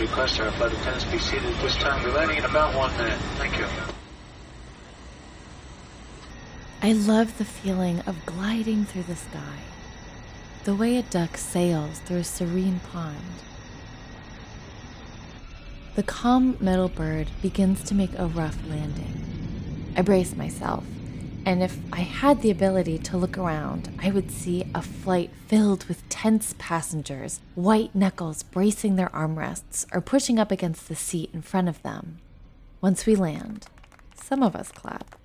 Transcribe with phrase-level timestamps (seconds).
[0.00, 2.02] request our flight attendants be seated at this time.
[2.02, 3.18] We're landing in about one minute.
[3.36, 3.66] Thank you.
[6.82, 9.58] I love the feeling of gliding through the sky,
[10.64, 13.16] the way a duck sails through a serene pond.
[15.94, 19.94] The calm metal bird begins to make a rough landing.
[19.96, 20.84] I brace myself,
[21.46, 25.84] and if I had the ability to look around, I would see a flight filled
[25.84, 31.40] with tense passengers, white knuckles bracing their armrests or pushing up against the seat in
[31.40, 32.18] front of them.
[32.82, 33.68] Once we land,
[34.14, 35.16] some of us clap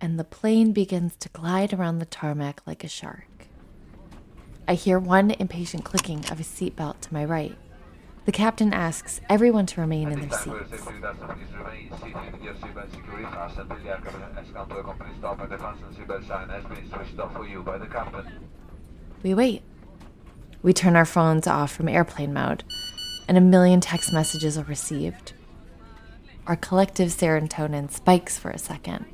[0.00, 3.26] and the plane begins to glide around the tarmac like a shark.
[4.66, 7.56] I hear one impatient clicking of a seatbelt to my right.
[8.30, 10.86] The captain asks everyone to remain in their seats.
[19.24, 19.62] We wait.
[20.62, 22.62] We turn our phones off from airplane mode,
[23.26, 25.32] and a million text messages are received.
[26.46, 29.06] Our collective serotonin spikes for a second.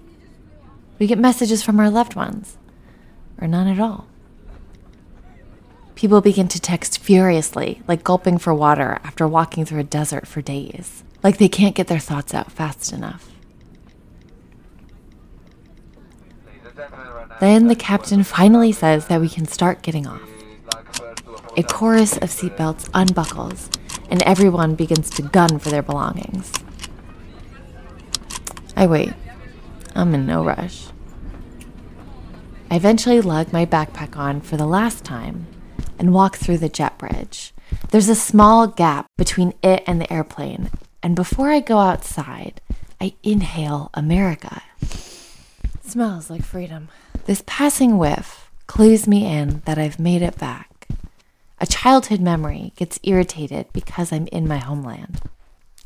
[0.99, 2.59] We get messages from our loved ones,
[3.41, 4.09] or none at all.
[5.97, 10.43] People begin to text furiously, like gulping for water after walking through a desert for
[10.43, 13.31] days, like they can't get their thoughts out fast enough.
[17.41, 20.21] Then the captain finally says that we can start getting off.
[21.57, 23.71] A chorus of seatbelts unbuckles,
[24.11, 26.53] and everyone begins to gun for their belongings.
[28.77, 29.15] I wait.
[29.95, 30.89] I'm in no rush.
[32.71, 35.47] I eventually lug my backpack on for the last time
[35.99, 37.53] and walk through the jet bridge.
[37.91, 40.71] There's a small gap between it and the airplane,
[41.03, 42.61] and before I go outside,
[43.01, 44.63] I inhale America.
[44.83, 46.89] It smells like freedom.
[47.27, 50.89] This passing whiff clues me in that I've made it back.
[51.61, 55.21] A childhood memory gets irritated because I'm in my homeland.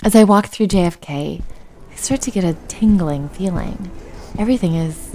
[0.02, 1.42] As I walk through JFK,
[1.90, 3.90] I start to get a tingling feeling.
[4.38, 5.14] Everything is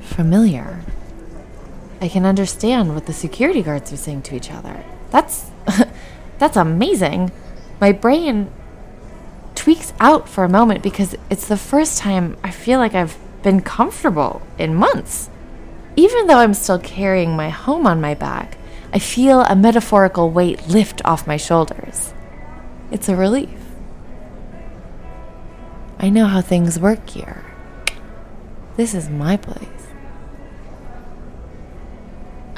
[0.00, 0.82] familiar.
[2.00, 4.84] I can understand what the security guards are saying to each other.
[5.10, 5.50] That's
[6.38, 7.30] that's amazing.
[7.80, 8.50] My brain
[9.54, 13.60] tweaks out for a moment because it's the first time I feel like I've been
[13.60, 15.30] comfortable in months.
[15.96, 18.58] Even though I'm still carrying my home on my back,
[18.92, 22.12] I feel a metaphorical weight lift off my shoulders.
[22.90, 23.50] It's a relief.
[25.98, 27.44] I know how things work here.
[28.76, 29.75] This is my place.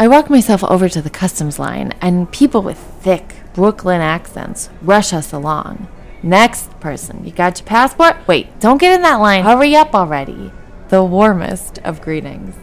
[0.01, 5.13] I walk myself over to the customs line, and people with thick Brooklyn accents rush
[5.13, 5.89] us along.
[6.23, 8.17] Next person, you got your passport?
[8.29, 9.43] Wait, don't get in that line.
[9.43, 10.53] Hurry up already.
[10.91, 12.55] The warmest of greetings.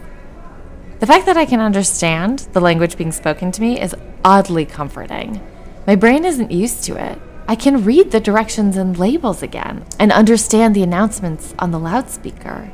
[1.00, 5.46] The fact that I can understand the language being spoken to me is oddly comforting.
[5.86, 7.20] My brain isn't used to it.
[7.46, 12.72] I can read the directions and labels again and understand the announcements on the loudspeaker.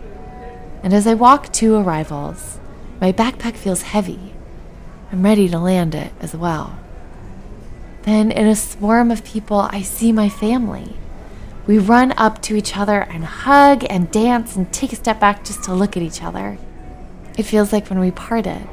[0.85, 2.61] And as I walk to arrivals,
[3.01, 4.33] my backpack feels heavy
[5.13, 6.79] I'm ready to land it as well.
[8.03, 10.97] Then, in a swarm of people, I see my family.
[11.67, 15.45] We run up to each other and hug and dance and take a step back
[15.45, 16.57] just to look at each other.
[17.37, 18.67] It feels like when we parted.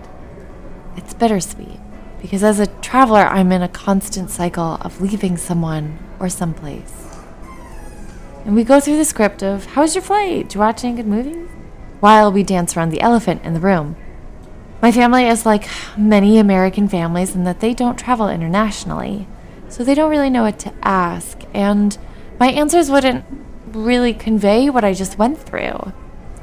[0.96, 1.80] It's bittersweet
[2.22, 7.18] because as a traveler, I'm in a constant cycle of leaving someone or someplace.
[8.46, 10.48] And we go through the script of how was your flight?
[10.48, 11.50] Did you watch any good movies?
[12.00, 13.98] While we dance around the elephant in the room.
[14.82, 15.68] My family is like
[15.98, 19.28] many American families in that they don't travel internationally,
[19.68, 21.98] so they don't really know what to ask, and
[22.40, 23.26] my answers wouldn't
[23.68, 25.92] really convey what I just went through.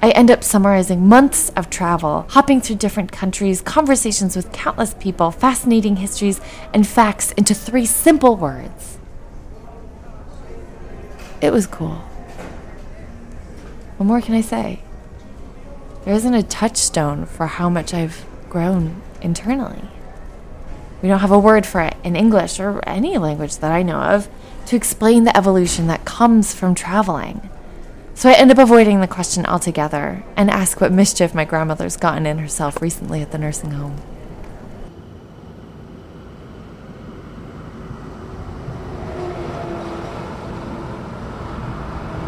[0.02, 5.30] I end up summarizing months of travel, hopping through different countries, conversations with countless people,
[5.30, 6.38] fascinating histories,
[6.74, 8.98] and facts into three simple words.
[11.40, 12.02] It was cool.
[13.96, 14.82] What more can I say?
[16.06, 19.82] There isn't a touchstone for how much I've grown internally.
[21.02, 23.98] We don't have a word for it in English or any language that I know
[23.98, 24.28] of
[24.66, 27.50] to explain the evolution that comes from traveling.
[28.14, 32.24] So I end up avoiding the question altogether and ask what mischief my grandmother's gotten
[32.24, 34.00] in herself recently at the nursing home.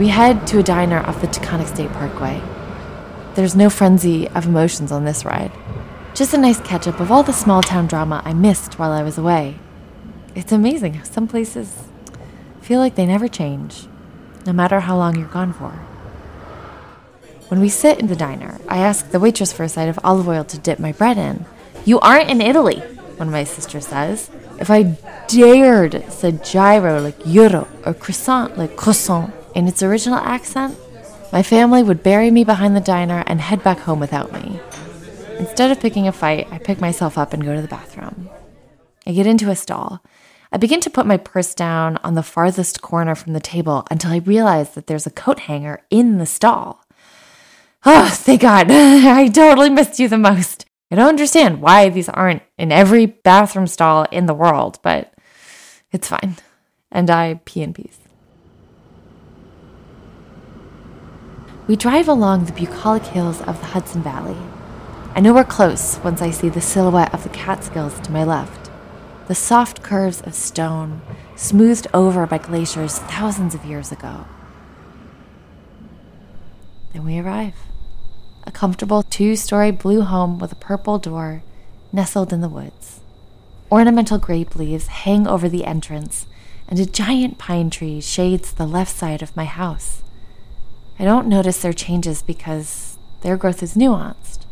[0.01, 2.43] We head to a diner off the Taconic State Parkway.
[3.39, 5.53] There's no frenzy of emotions on this ride.
[6.13, 9.05] Just a nice catch up of all the small town drama I missed while I
[9.05, 9.61] was away.
[10.35, 11.73] It's amazing how some places
[12.61, 13.87] feel like they never change,
[14.45, 15.71] no matter how long you're gone for.
[17.47, 20.27] When we sit in the diner, I ask the waitress for a side of olive
[20.27, 21.47] oil to dip my bread in.
[21.85, 22.81] You aren't in Italy,
[23.19, 24.31] one of my sisters says.
[24.59, 24.99] If I
[25.29, 30.77] dared say gyro like gyro or croissant like croissant in its original accent,
[31.33, 34.61] my family would bury me behind the diner and head back home without me.
[35.39, 38.29] Instead of picking a fight, I pick myself up and go to the bathroom.
[39.07, 40.03] I get into a stall.
[40.51, 44.13] I begin to put my purse down on the farthest corner from the table until
[44.13, 46.85] I realize that there's a coat hanger in the stall.
[47.85, 48.69] Oh, thank God.
[48.71, 50.65] I totally missed you the most.
[50.91, 55.13] I don't understand why these aren't in every bathroom stall in the world, but
[55.93, 56.37] it's fine.
[56.91, 57.99] And I pee in peace.
[61.69, 64.39] We drive along the bucolic hills of the Hudson Valley.
[65.15, 68.71] I know we're close once I see the silhouette of the Catskills to my left,
[69.27, 71.03] the soft curves of stone
[71.37, 74.25] smoothed over by glaciers thousands of years ago.
[76.95, 77.53] Then we arrive
[78.47, 81.43] a comfortable two story blue home with a purple door
[81.93, 83.01] nestled in the woods.
[83.71, 86.25] Ornamental grape leaves hang over the entrance,
[86.67, 90.03] and a giant pine tree shades the left side of my house.
[90.99, 94.47] I don't notice their changes because their growth is nuanced.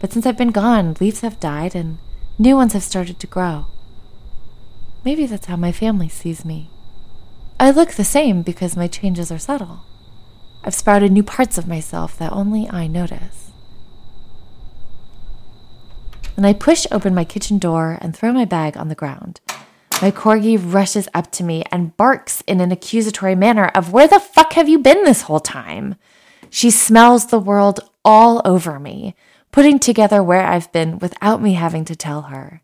[0.00, 1.98] But since I've been gone, leaves have died and
[2.38, 3.66] new ones have started to grow.
[5.04, 6.68] Maybe that's how my family sees me.
[7.60, 9.80] I look the same because my changes are subtle.
[10.64, 13.52] I've sprouted new parts of myself that only I notice.
[16.34, 19.40] When I push open my kitchen door and throw my bag on the ground,
[20.02, 24.20] my corgi rushes up to me and barks in an accusatory manner of where the
[24.20, 25.94] fuck have you been this whole time?
[26.50, 29.14] She smells the world all over me,
[29.52, 32.60] putting together where I've been without me having to tell her.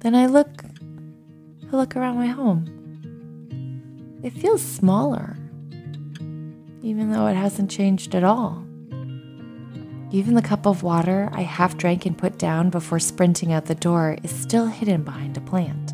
[0.00, 0.64] Then I look
[1.72, 2.70] I look around my home.
[4.22, 5.36] It feels smaller
[6.84, 8.62] even though it hasn't changed at all.
[10.10, 13.74] Even the cup of water I half drank and put down before sprinting out the
[13.74, 15.93] door is still hidden behind a plant.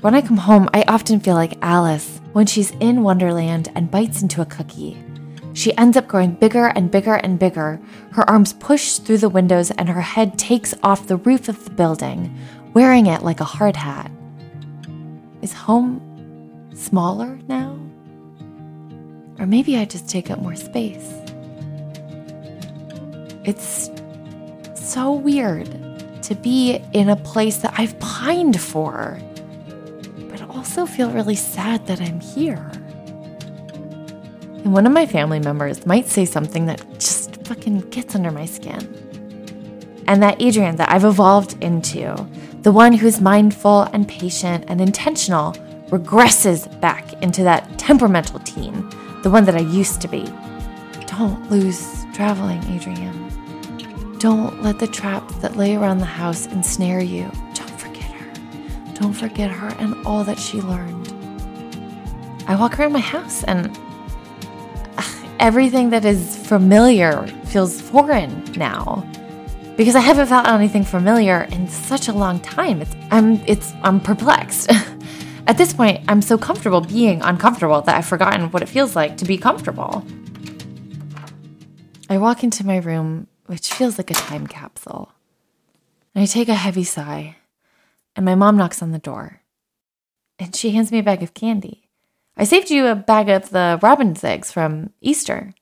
[0.00, 4.22] When I come home, I often feel like Alice when she's in Wonderland and bites
[4.22, 4.96] into a cookie.
[5.54, 7.80] She ends up growing bigger and bigger and bigger.
[8.12, 11.72] Her arms push through the windows and her head takes off the roof of the
[11.72, 12.32] building,
[12.74, 14.08] wearing it like a hard hat.
[15.42, 17.76] Is home smaller now?
[19.40, 21.12] Or maybe I just take up more space.
[23.44, 23.90] It's
[24.76, 25.68] so weird
[26.22, 29.20] to be in a place that I've pined for,
[30.58, 32.68] also feel really sad that I'm here.
[34.64, 38.44] And one of my family members might say something that just fucking gets under my
[38.44, 38.80] skin.
[40.08, 42.12] And that Adrian that I've evolved into,
[42.62, 45.52] the one who's mindful and patient and intentional,
[45.90, 48.90] regresses back into that temperamental teen
[49.22, 50.24] the one that I used to be.
[51.06, 54.18] Don't lose traveling, Adrian.
[54.18, 57.30] Don't let the traps that lay around the house ensnare you.
[59.00, 59.68] Don't forget her.
[59.78, 61.12] And all that she learned.
[62.46, 63.76] I walk around my house and
[65.38, 69.06] everything that is familiar feels foreign now
[69.76, 72.82] because I haven't felt anything familiar in such a long time.
[72.82, 74.70] It's I'm it's I'm perplexed.
[75.46, 79.16] At this point, I'm so comfortable being uncomfortable that I've forgotten what it feels like
[79.18, 80.04] to be comfortable.
[82.10, 85.12] I walk into my room, which feels like a time capsule.
[86.14, 87.36] And I take a heavy sigh,
[88.18, 89.42] and my mom knocks on the door.
[90.40, 91.88] And she hands me a bag of candy.
[92.36, 95.54] I saved you a bag of the robin's eggs from Easter,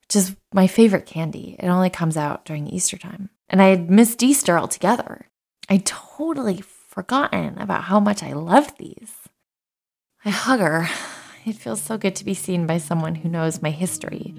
[0.00, 1.54] which is my favorite candy.
[1.58, 3.28] It only comes out during Easter time.
[3.50, 5.28] And I had missed Easter altogether.
[5.68, 9.12] I totally forgotten about how much I love these.
[10.24, 10.88] I hug her.
[11.44, 14.34] It feels so good to be seen by someone who knows my history,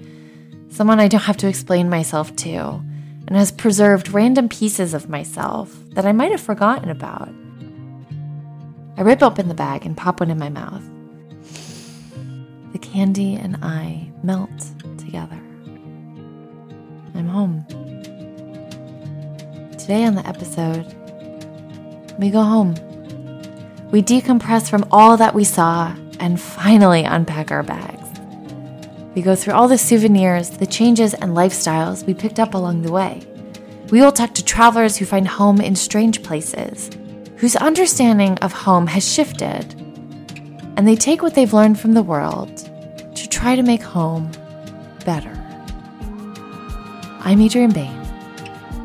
[0.68, 2.82] someone I don't have to explain myself to,
[3.30, 7.28] and has preserved random pieces of myself that I might have forgotten about.
[8.96, 10.82] I rip open the bag and pop one in my mouth.
[12.72, 14.50] The candy and I melt
[14.98, 15.40] together.
[17.14, 17.64] I'm home.
[19.78, 20.84] Today on the episode,
[22.18, 22.74] we go home.
[23.92, 27.99] We decompress from all that we saw and finally unpack our bags.
[29.14, 32.92] We go through all the souvenirs, the changes, and lifestyles we picked up along the
[32.92, 33.26] way.
[33.90, 36.90] We will talk to travelers who find home in strange places,
[37.36, 39.74] whose understanding of home has shifted,
[40.76, 42.56] and they take what they've learned from the world
[43.16, 44.30] to try to make home
[45.04, 45.36] better.
[47.20, 48.00] I'm Adrian Bain,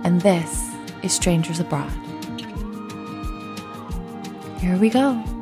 [0.04, 0.70] and this
[1.04, 1.92] is Strangers Abroad.
[4.60, 5.35] Here we go.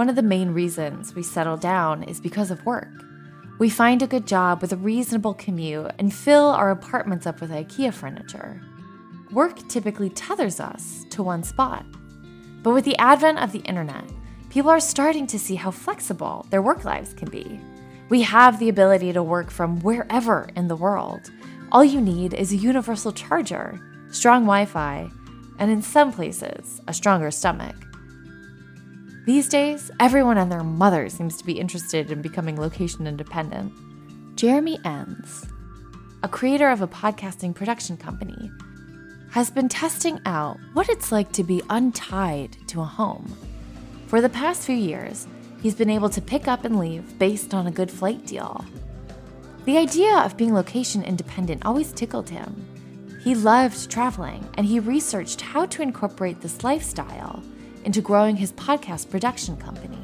[0.00, 2.88] One of the main reasons we settle down is because of work.
[3.58, 7.50] We find a good job with a reasonable commute and fill our apartments up with
[7.50, 8.62] IKEA furniture.
[9.30, 11.84] Work typically tethers us to one spot.
[12.62, 14.10] But with the advent of the internet,
[14.48, 17.60] people are starting to see how flexible their work lives can be.
[18.08, 21.30] We have the ability to work from wherever in the world.
[21.72, 23.78] All you need is a universal charger,
[24.08, 25.10] strong Wi Fi,
[25.58, 27.76] and in some places, a stronger stomach.
[29.32, 33.72] These days, everyone and their mother seems to be interested in becoming location independent.
[34.34, 35.46] Jeremy Enns,
[36.24, 38.50] a creator of a podcasting production company,
[39.30, 43.32] has been testing out what it's like to be untied to a home.
[44.08, 45.28] For the past few years,
[45.62, 48.64] he's been able to pick up and leave based on a good flight deal.
[49.64, 52.66] The idea of being location independent always tickled him.
[53.22, 57.44] He loved traveling, and he researched how to incorporate this lifestyle
[57.84, 59.98] into growing his podcast production company.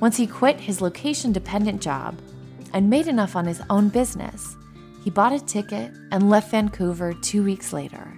[0.00, 2.18] Once he quit his location dependent job
[2.72, 4.56] and made enough on his own business,
[5.04, 8.12] he bought a ticket and left Vancouver two weeks later.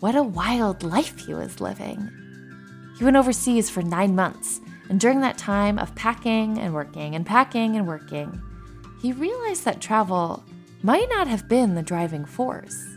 [0.00, 2.10] What a wild life he was living!
[2.98, 7.26] He went overseas for nine months, and during that time of packing and working and
[7.26, 8.40] packing and working,
[9.02, 10.44] he realized that travel
[10.82, 12.93] might not have been the driving force.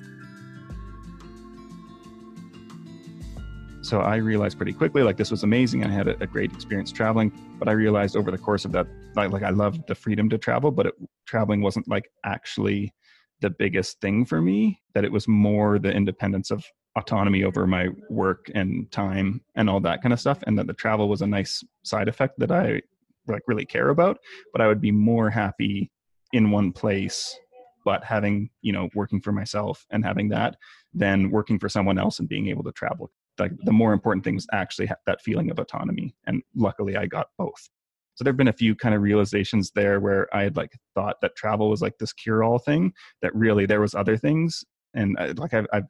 [3.88, 5.86] So I realized pretty quickly, like this was amazing.
[5.86, 8.86] I had a, a great experience traveling, but I realized over the course of that,
[9.16, 10.94] like, like I loved the freedom to travel, but it,
[11.26, 12.94] traveling wasn't like actually
[13.40, 14.82] the biggest thing for me.
[14.94, 16.66] That it was more the independence of
[16.98, 20.74] autonomy over my work and time and all that kind of stuff, and that the
[20.74, 22.82] travel was a nice side effect that I
[23.26, 24.18] like really care about.
[24.52, 25.94] But I would be more happy
[26.34, 27.40] in one place
[27.86, 30.58] but having you know working for myself and having that
[30.94, 34.36] than working for someone else and being able to travel like the more important thing
[34.36, 37.70] was actually that feeling of autonomy and luckily i got both.
[38.16, 41.18] So there have been a few kind of realizations there where i had like thought
[41.22, 44.64] that travel was like this cure all thing that really there was other things
[44.94, 45.86] and I, like I've, I've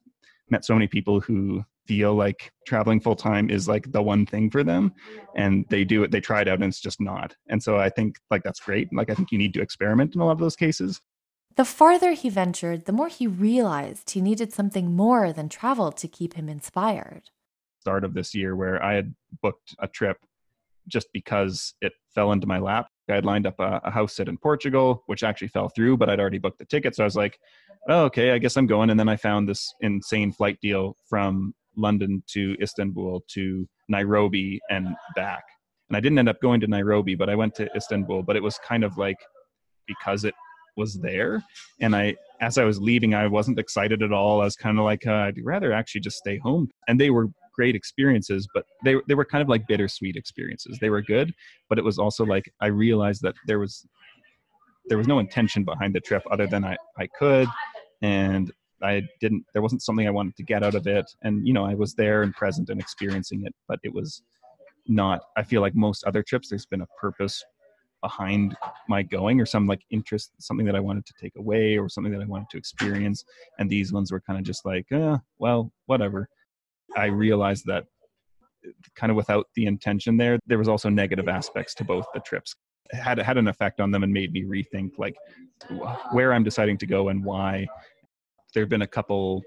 [0.50, 4.50] met so many people who feel like traveling full time is like the one thing
[4.50, 4.94] for them
[5.36, 7.36] and they do it they try it out and it's just not.
[7.50, 8.90] And so i think like that's great.
[8.94, 11.02] Like i think you need to experiment in a lot of those cases
[11.58, 16.08] the farther he ventured the more he realized he needed something more than travel to
[16.08, 17.24] keep him inspired
[17.88, 20.18] start of this year where I had booked a trip
[20.90, 22.88] just because it fell into my lap.
[23.10, 26.10] I had lined up a, a, house sit in Portugal, which actually fell through, but
[26.10, 26.96] I'd already booked the ticket.
[26.96, 27.40] So I was like,
[27.88, 28.90] oh, okay, I guess I'm going.
[28.90, 34.94] And then I found this insane flight deal from London to Istanbul to Nairobi and
[35.16, 35.46] back.
[35.90, 38.24] And I didn't end up going to Nairobi, but I went to Istanbul.
[38.24, 39.20] But it was kind of like
[39.88, 40.36] because it
[40.78, 41.44] was there.
[41.82, 44.42] And I, as I was leaving, I wasn't excited at all.
[44.42, 46.70] I was kind of like, uh, I'd rather actually just stay home.
[46.88, 50.78] And they were great experiences, but they they were kind of like bittersweet experiences.
[50.80, 51.34] They were good,
[51.70, 53.86] but it was also like I realized that there was
[54.86, 57.48] there was no intention behind the trip other than I I could,
[58.02, 59.44] and I didn't.
[59.54, 61.96] There wasn't something I wanted to get out of it, and you know I was
[61.96, 64.22] there and present and experiencing it, but it was
[64.88, 65.22] not.
[65.36, 67.44] I feel like most other trips, there's been a purpose
[68.08, 68.56] behind
[68.88, 72.14] my going or some like interest something that i wanted to take away or something
[72.14, 73.26] that i wanted to experience
[73.60, 76.30] and these ones were kind of just like uh, well whatever
[76.96, 77.86] I realized that
[78.96, 82.56] kind of without the intention there, there was also negative aspects to both the trips.
[82.92, 85.16] It had had an effect on them and made me rethink like
[86.12, 87.68] where I'm deciding to go and why.
[88.54, 89.44] There have been a couple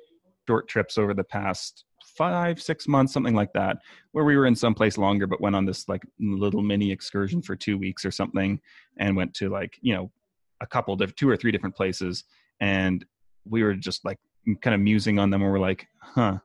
[0.46, 1.84] short trips over the past
[2.16, 3.78] five, six months, something like that,
[4.12, 7.42] where we were in some place longer, but went on this like little mini excursion
[7.42, 8.60] for two weeks or something,
[8.98, 10.10] and went to like you know
[10.60, 12.24] a couple of two or three different places,
[12.60, 13.04] and
[13.44, 14.18] we were just like
[14.62, 16.38] kind of musing on them, and we're like, huh,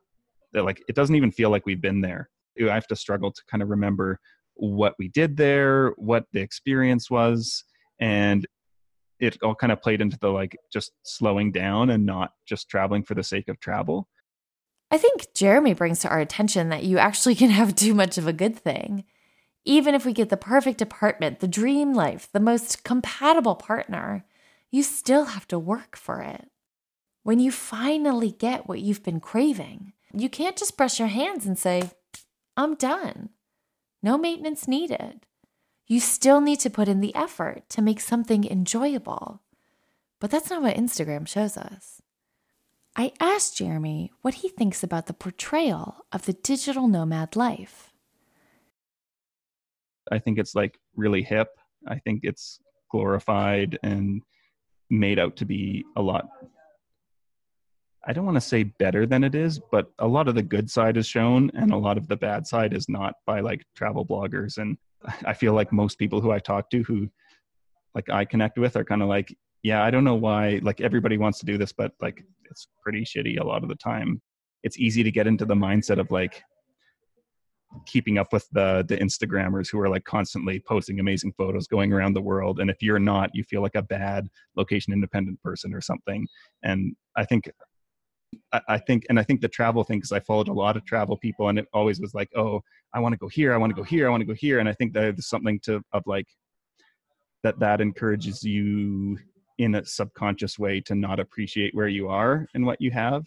[0.52, 2.30] that like it doesn't even feel like we've been there.
[2.58, 4.18] I have to struggle to kind of remember
[4.56, 7.64] what we did there what the experience was
[8.00, 8.46] and
[9.20, 13.02] it all kind of played into the like just slowing down and not just traveling
[13.02, 14.08] for the sake of travel
[14.90, 18.26] i think jeremy brings to our attention that you actually can have too much of
[18.26, 19.04] a good thing
[19.64, 24.24] even if we get the perfect apartment the dream life the most compatible partner
[24.70, 26.50] you still have to work for it
[27.22, 31.58] when you finally get what you've been craving you can't just brush your hands and
[31.58, 31.90] say,
[32.56, 33.30] I'm done.
[34.02, 35.26] No maintenance needed.
[35.86, 39.42] You still need to put in the effort to make something enjoyable.
[40.18, 42.00] But that's not what Instagram shows us.
[42.96, 47.92] I asked Jeremy what he thinks about the portrayal of the digital nomad life.
[50.10, 51.48] I think it's like really hip.
[51.86, 52.58] I think it's
[52.90, 54.22] glorified and
[54.88, 56.28] made out to be a lot
[58.06, 60.70] I don't want to say better than it is, but a lot of the good
[60.70, 64.06] side is shown and a lot of the bad side is not by like travel
[64.06, 64.58] bloggers.
[64.58, 64.78] And
[65.24, 67.10] I feel like most people who I talk to who
[67.96, 71.18] like I connect with are kind of like, yeah, I don't know why like everybody
[71.18, 74.20] wants to do this, but like it's pretty shitty a lot of the time.
[74.62, 76.42] It's easy to get into the mindset of like
[77.84, 82.14] keeping up with the the Instagrammers who are like constantly posting amazing photos going around
[82.14, 82.60] the world.
[82.60, 86.26] And if you're not, you feel like a bad location independent person or something.
[86.62, 87.50] And I think
[88.68, 91.16] I, think, and I think the travel thing, because I followed a lot of travel
[91.16, 92.60] people, and it always was like, oh,
[92.92, 94.58] I want to go here, I want to go here, I want to go here,
[94.58, 96.26] and I think there's something to of like
[97.42, 99.18] that that encourages you
[99.58, 103.24] in a subconscious way to not appreciate where you are and what you have,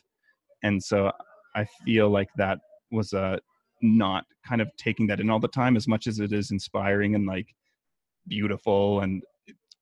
[0.64, 1.12] and so
[1.56, 2.60] I feel like that
[2.92, 3.40] was a
[3.82, 7.16] not kind of taking that in all the time as much as it is inspiring
[7.16, 7.48] and like
[8.28, 9.24] beautiful and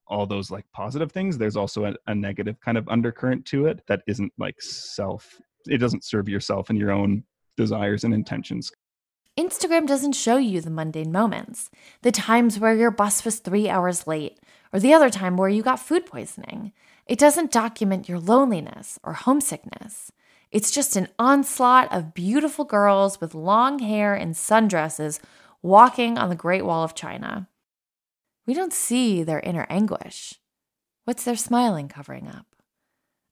[0.07, 3.81] all those like positive things there's also a, a, negative kind of undercurrent to it
[3.87, 7.23] that isn't like self it doesn't serve yourself and your own
[7.57, 8.71] desires and intentions
[9.37, 11.69] instagram doesn't show you the mundane moments
[12.01, 14.39] the times where your bus was three hours late
[14.73, 16.71] or the other time where you got food poisoning
[17.05, 20.11] it doesn't document your loneliness or homesickness
[20.51, 25.19] it's just an onslaught of beautiful girls with long hair and sundresses
[25.61, 27.49] walking on the Great Wall of China.
[28.45, 30.35] We don't see their inner anguish.
[31.03, 32.45] What's their smiling covering up?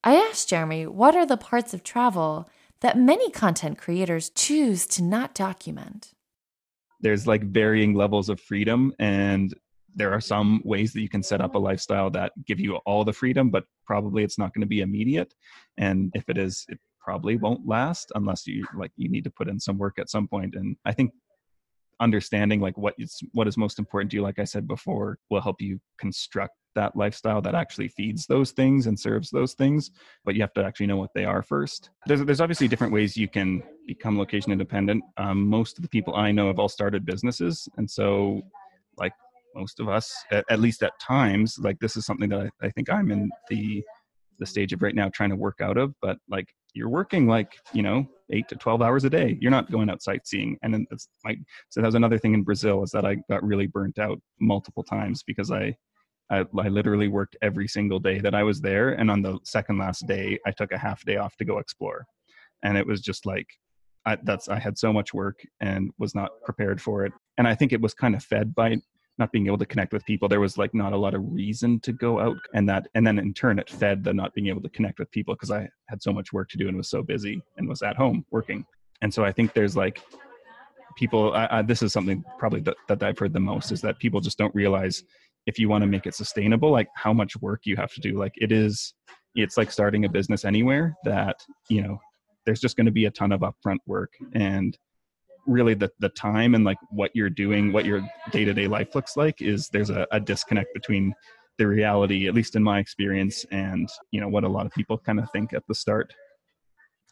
[0.04, 2.50] I asked Jeremy what are the parts of travel
[2.86, 6.14] that many content creators choose to not document.
[7.02, 9.52] There's like varying levels of freedom, and
[9.96, 13.04] there are some ways that you can set up a lifestyle that give you all
[13.04, 15.34] the freedom, but probably it's not going to be immediate.
[15.80, 19.48] And if it is, it probably won't last unless you like you need to put
[19.48, 20.54] in some work at some point.
[20.54, 21.10] And I think
[22.00, 25.42] understanding like what is what is most important to you like i said before will
[25.42, 29.92] help you construct that lifestyle that actually feeds those things and serves those things
[30.24, 31.90] but you have to actually know what they are first.
[32.06, 35.04] There's, there's obviously different ways you can become location independent.
[35.18, 38.42] Um, most of the people i know have all started businesses and so
[38.98, 39.14] like
[39.56, 42.70] most of us at, at least at times like this is something that I, I
[42.72, 43.84] think i'm in the
[44.38, 47.58] the stage of right now trying to work out of but like you're working like
[47.74, 49.38] you know eight to 12 hours a day.
[49.42, 50.58] You're not going out sightseeing.
[50.62, 53.44] And then it's like so that was another thing in brazil is that i got
[53.44, 55.76] really burnt out multiple times because i
[56.32, 58.90] I, I literally worked every single day that i was there.
[58.94, 62.06] And on the second last day i took a half day off to go explore.
[62.64, 63.48] And it was just like
[64.06, 67.14] I, that's i had so much work and was not prepared for it.
[67.38, 68.78] And i think it was kind of fed by
[69.18, 71.80] not being able to connect with people there was like not a lot of reason
[71.80, 74.62] to go out and that and then in turn it fed the not being able
[74.62, 77.02] to connect with people because i had so much work to do and was so
[77.02, 78.66] busy and was at home working.
[79.02, 80.02] And so i think there's like
[80.96, 84.00] people I, I, this is something probably that, that i've heard the most is that
[84.00, 85.04] people just don't realize
[85.46, 88.18] if you want to make it sustainable like how much work you have to do.
[88.18, 88.94] Like it is
[89.36, 91.36] it's like starting a business anywhere that
[91.70, 92.00] you know
[92.46, 94.78] there's just going to be a ton of upfront work and
[95.46, 99.42] really the, the time and like what you're doing what your day-to-day life looks like
[99.42, 101.14] is there's a, a disconnect between
[101.58, 104.98] the reality at least in my experience and you know what a lot of people
[104.98, 106.14] kind of think at the start.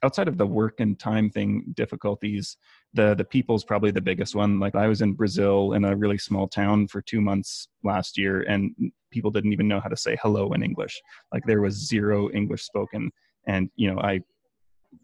[0.04, 2.58] Outside of the work and time thing difficulties
[2.94, 4.60] the the people's probably the biggest one.
[4.60, 8.42] Like i was in brazil in a really small town for two months last year
[8.42, 8.72] and
[9.12, 11.02] people didn't even know how to say hello in english.
[11.32, 13.12] Like there was zero english spoken
[13.48, 14.20] and you know i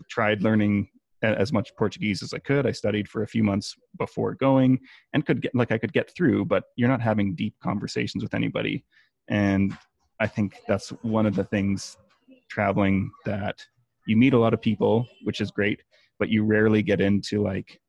[0.10, 0.90] tried learning
[1.22, 2.66] as much Portuguese as I could.
[2.66, 4.80] I studied for a few months before going
[5.14, 8.34] and could get like I could get through, but you're not having deep conversations with
[8.34, 8.86] anybody.
[9.28, 9.78] And
[10.20, 11.98] I think that's one of the things
[12.50, 13.64] traveling that
[14.08, 15.84] you meet a lot of people, which is great,
[16.18, 17.80] but you rarely get into like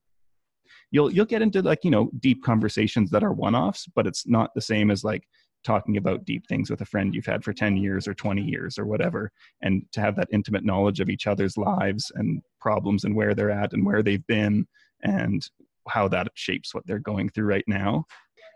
[0.91, 4.51] you'll you'll get into like, you know, deep conversations that are one-offs, but it's not
[4.55, 5.25] the same as like
[5.65, 8.79] talking about deep things with a friend you've had for 10 years or 20 years
[8.79, 9.31] or whatever
[9.63, 13.51] and to have that intimate knowledge of each other's lives and problems and where they're
[13.51, 14.67] at and where they've been
[15.03, 15.49] and
[15.89, 18.05] how that shapes what they're going through right now.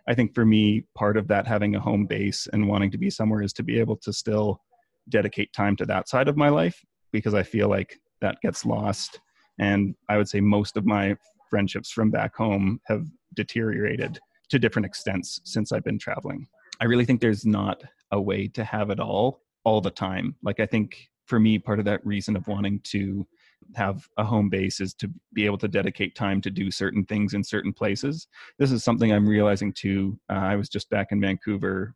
[0.09, 3.11] I think for me part of that having a home base and wanting to be
[3.11, 4.61] somewhere is to be able to still
[5.09, 9.21] dedicate time to that side of my life because i feel like that gets lost.
[9.59, 11.17] And i would say most of my
[11.51, 14.19] friendships from back home have deteriorated
[14.51, 16.47] to different extents since i've been traveling
[16.81, 20.37] I really think there's not a way to have it all all the time.
[20.43, 23.27] Like I think for me, part of that reason of wanting to
[23.75, 27.33] have a home base is to be able to dedicate time to do certain things
[27.33, 28.29] in certain places.
[28.59, 30.19] This is something I'm realizing too.
[30.31, 31.95] Uh, I was just back in Vancouver.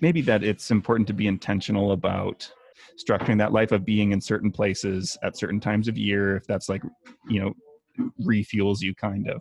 [0.00, 2.48] Maybe that it's important to be intentional about
[3.02, 6.68] structuring that life of being in certain places at certain times of year, if that's
[6.68, 6.82] like,
[7.28, 7.52] you know,
[8.22, 9.40] refuels you kind of.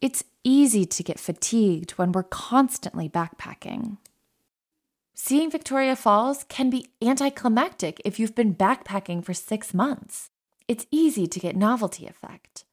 [0.00, 3.98] It's easy to get fatigued when we're constantly backpacking.
[5.14, 10.30] Seeing Victoria Falls can be anticlimactic if you've been backpacking for six months.
[10.66, 12.64] It's easy to get novelty effect.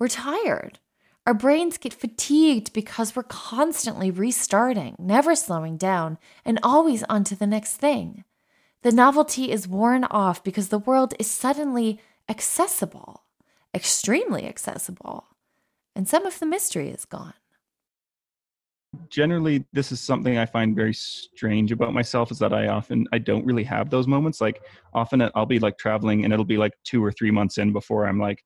[0.00, 0.80] We're tired.
[1.24, 7.36] Our brains get fatigued because we're constantly restarting, never slowing down, and always on to
[7.36, 8.24] the next thing.
[8.82, 13.22] The novelty is worn off because the world is suddenly accessible,
[13.72, 15.28] extremely accessible,
[15.94, 17.34] and some of the mystery is gone.
[19.08, 23.18] Generally, this is something I find very strange about myself is that I often I
[23.18, 24.40] don't really have those moments.
[24.40, 27.72] Like often I'll be like traveling and it'll be like 2 or 3 months in
[27.72, 28.44] before I'm like,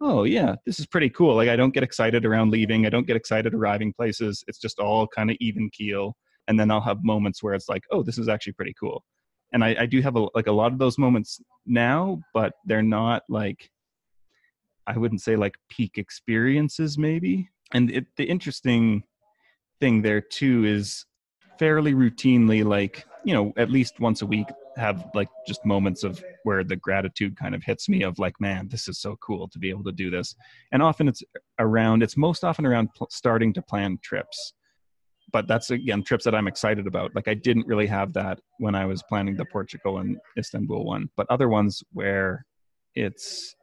[0.00, 3.06] "Oh, yeah, this is pretty cool." Like I don't get excited around leaving, I don't
[3.08, 4.44] get excited arriving places.
[4.46, 6.16] It's just all kind of even keel.
[6.46, 9.04] And then I'll have moments where it's like, "Oh, this is actually pretty cool."
[9.52, 12.82] and I, I do have a, like a lot of those moments now, but they're
[12.82, 13.70] not like
[14.88, 17.50] I wouldn't say like peak experiences maybe.
[17.72, 19.04] And it, the interesting
[19.80, 21.04] thing there too is
[21.58, 24.46] fairly routinely like you know at least once a week
[24.76, 28.68] have like just moments of where the gratitude kind of hits me of like man
[28.68, 30.36] this is so cool to be able to do this
[30.70, 31.22] and often it's
[31.58, 34.54] around it's most often around pl- starting to plan trips
[35.32, 37.14] but that's again trips that I'm excited about.
[37.14, 41.10] Like I didn't really have that when I was planning the Portugal and Istanbul one,
[41.16, 42.46] but other ones where
[42.94, 43.54] it's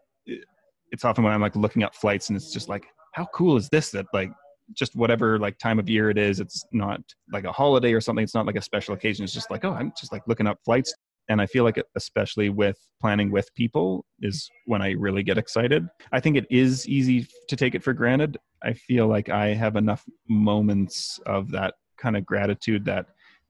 [0.95, 3.67] it's often when I'm like looking up flights and it's just like how cool is
[3.67, 4.31] this that like
[4.73, 7.01] just whatever like time of year it is it's not
[7.33, 9.73] like a holiday or something it's not like a special occasion it's just like oh
[9.73, 10.93] i'm just like looking up flights.
[11.27, 15.85] And i feel like especially with planning with people is when i really get excited.
[16.13, 18.37] I think it is easy to take it for granted.
[18.63, 23.07] I feel like i have enough moments of that kind of gratitude that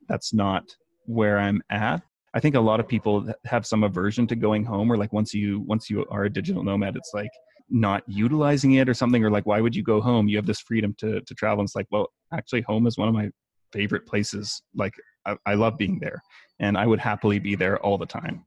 [0.10, 0.64] that's not
[1.06, 2.02] where i'm at
[2.36, 5.34] i think a lot of people have some aversion to going home or like once
[5.34, 7.32] you once you are a digital nomad it's like
[7.68, 10.60] not utilizing it or something or like why would you go home you have this
[10.60, 13.30] freedom to to travel and it's like well actually home is one of my
[13.72, 14.94] favorite places like
[15.26, 16.22] I, I love being there
[16.60, 18.46] and I would happily be there all the time.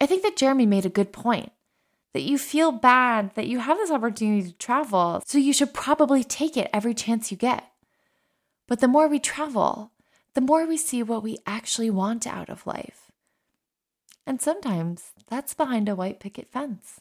[0.00, 1.52] I think that Jeremy made a good point
[2.14, 6.24] that you feel bad that you have this opportunity to travel, so you should probably
[6.24, 7.64] take it every chance you get.
[8.66, 9.92] But the more we travel,
[10.38, 13.10] the more we see what we actually want out of life.
[14.24, 17.00] And sometimes that's behind a white picket fence.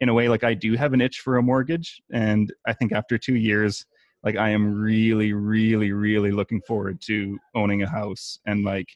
[0.00, 2.00] In a way, like I do have an itch for a mortgage.
[2.10, 3.84] And I think after two years,
[4.24, 8.88] like I am really, really, really looking forward to owning a house and like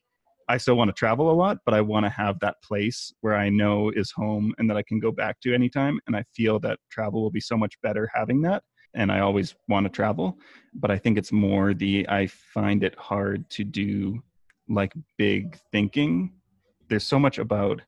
[0.49, 3.37] I still want to travel a lot, but I want to have that place where
[3.37, 6.01] I know is home and that I can go back to anytime.
[6.07, 8.63] And I feel that travel will be so much better having that.
[8.97, 10.39] And I always want to travel,
[10.75, 14.23] but I think it's more the I find it hard to do
[14.69, 16.33] like big thinking.
[16.89, 17.83] There's so much about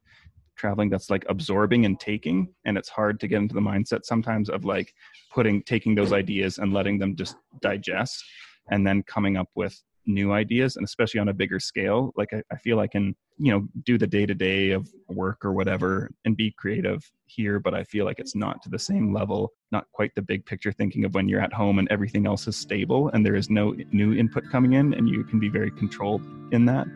[0.56, 4.50] traveling that's like absorbing and taking and it's hard to get into the mindset sometimes
[4.50, 4.92] of like
[5.32, 8.22] putting taking those ideas and letting them just digest
[8.70, 12.42] and then coming up with new ideas and especially on a bigger scale like i,
[12.50, 16.10] I feel i can you know do the day to day of work or whatever
[16.24, 19.84] and be creative here but i feel like it's not to the same level not
[19.92, 23.10] quite the big picture thinking of when you're at home and everything else is stable
[23.10, 26.64] and there is no new input coming in and you can be very controlled in
[26.66, 26.86] that.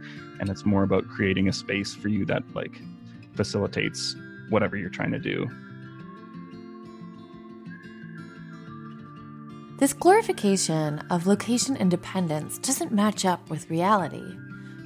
[0.40, 2.80] And it's more about creating a space for you that like
[3.34, 4.16] facilitates
[4.48, 5.48] whatever you're trying to do
[9.82, 14.36] This glorification of location independence doesn't match up with reality.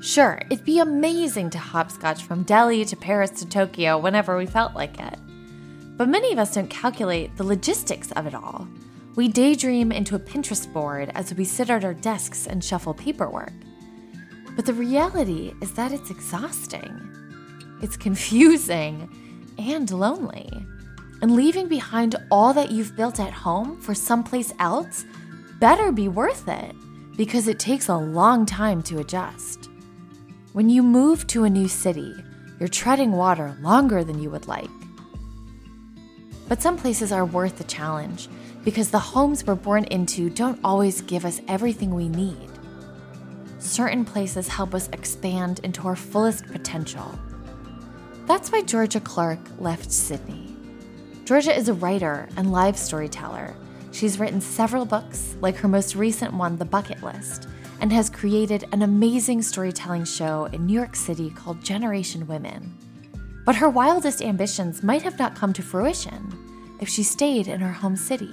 [0.01, 4.75] Sure, it'd be amazing to hopscotch from Delhi to Paris to Tokyo whenever we felt
[4.75, 5.19] like it.
[5.99, 8.67] But many of us don't calculate the logistics of it all.
[9.17, 13.53] We daydream into a Pinterest board as we sit at our desks and shuffle paperwork.
[14.55, 19.15] But the reality is that it's exhausting, it's confusing,
[19.59, 20.49] and lonely.
[21.23, 25.05] And leaving behind all that you've built at home for someplace else
[25.59, 26.75] better be worth it
[27.17, 29.71] because it takes a long time to adjust.
[30.53, 32.15] When you move to a new city,
[32.59, 34.71] you're treading water longer than you would like.
[36.49, 38.29] But some places are worth the challenge
[38.65, 42.51] because the homes we're born into don't always give us everything we need.
[43.59, 47.19] Certain places help us expand into our fullest potential.
[48.27, 50.46] That's why Georgia Clark left Sydney.
[51.27, 53.53] Georgia is a writer and live storyteller.
[53.91, 57.49] She's written several books, like her most recent one, The Bucket List,
[57.81, 62.73] and has created an amazing storytelling show in New York City called Generation Women.
[63.45, 67.73] But her wildest ambitions might have not come to fruition if she stayed in her
[67.73, 68.31] home city.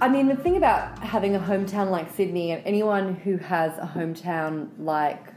[0.00, 3.86] I mean, the thing about having a hometown like Sydney, and anyone who has a
[3.86, 5.27] hometown like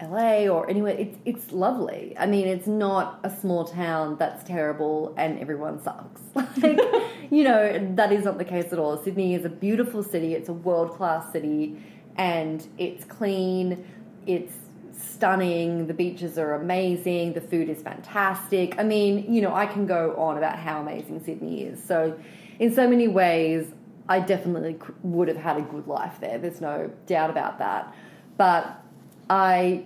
[0.00, 2.14] LA or anywhere, it's it's lovely.
[2.18, 6.22] I mean, it's not a small town that's terrible and everyone sucks.
[6.34, 6.78] Like,
[7.30, 9.02] you know, that is not the case at all.
[9.02, 10.34] Sydney is a beautiful city.
[10.34, 11.82] It's a world class city,
[12.16, 13.84] and it's clean.
[14.26, 14.54] It's
[14.96, 15.86] stunning.
[15.86, 17.32] The beaches are amazing.
[17.32, 18.78] The food is fantastic.
[18.78, 21.82] I mean, you know, I can go on about how amazing Sydney is.
[21.82, 22.18] So,
[22.58, 23.72] in so many ways,
[24.08, 26.38] I definitely would have had a good life there.
[26.38, 27.94] There's no doubt about that.
[28.36, 28.82] But
[29.30, 29.84] I,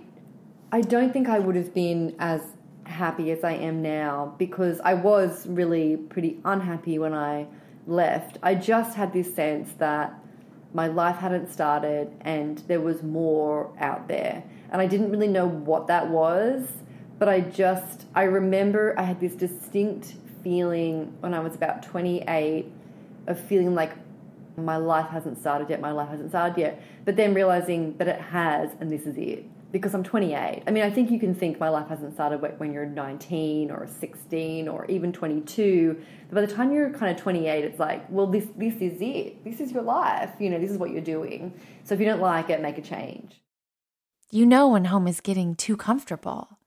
[0.71, 2.41] I don't think I would have been as
[2.85, 7.47] happy as I am now because I was really pretty unhappy when I
[7.87, 8.37] left.
[8.41, 10.13] I just had this sense that
[10.73, 14.43] my life hadn't started and there was more out there.
[14.71, 16.67] And I didn't really know what that was,
[17.19, 22.71] but I just, I remember I had this distinct feeling when I was about 28
[23.27, 23.91] of feeling like
[24.57, 28.19] my life hasn't started yet, my life hasn't started yet, but then realizing that it
[28.19, 30.63] has and this is it because I'm 28.
[30.65, 33.87] I mean, I think you can think my life hasn't started when you're 19 or
[33.87, 35.99] 16 or even 22.
[36.29, 39.43] But by the time you're kind of 28, it's like, well, this this is it.
[39.43, 40.29] This is your life.
[40.39, 41.53] You know, this is what you're doing.
[41.83, 43.41] So if you don't like it, make a change.
[44.29, 46.59] You know when home is getting too comfortable.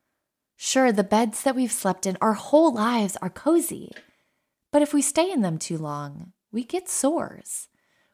[0.57, 3.92] Sure, the beds that we've slept in our whole lives are cozy.
[4.72, 7.68] But if we stay in them too long, we get sores.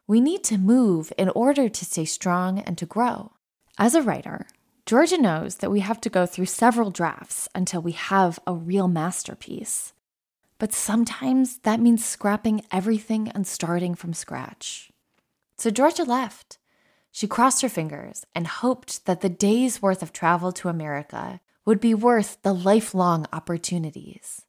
[0.05, 3.31] We need to move in order to stay strong and to grow.
[3.77, 4.47] As a writer,
[4.85, 8.89] Georgia knows that we have to go through several drafts until we have a real
[8.89, 9.93] masterpiece.
[10.59, 14.91] But sometimes that means scrapping everything and starting from scratch.
[15.57, 16.57] So Georgia left.
[17.09, 21.79] She crossed her fingers and hoped that the day's worth of travel to America would
[21.79, 24.41] be worth the lifelong opportunities.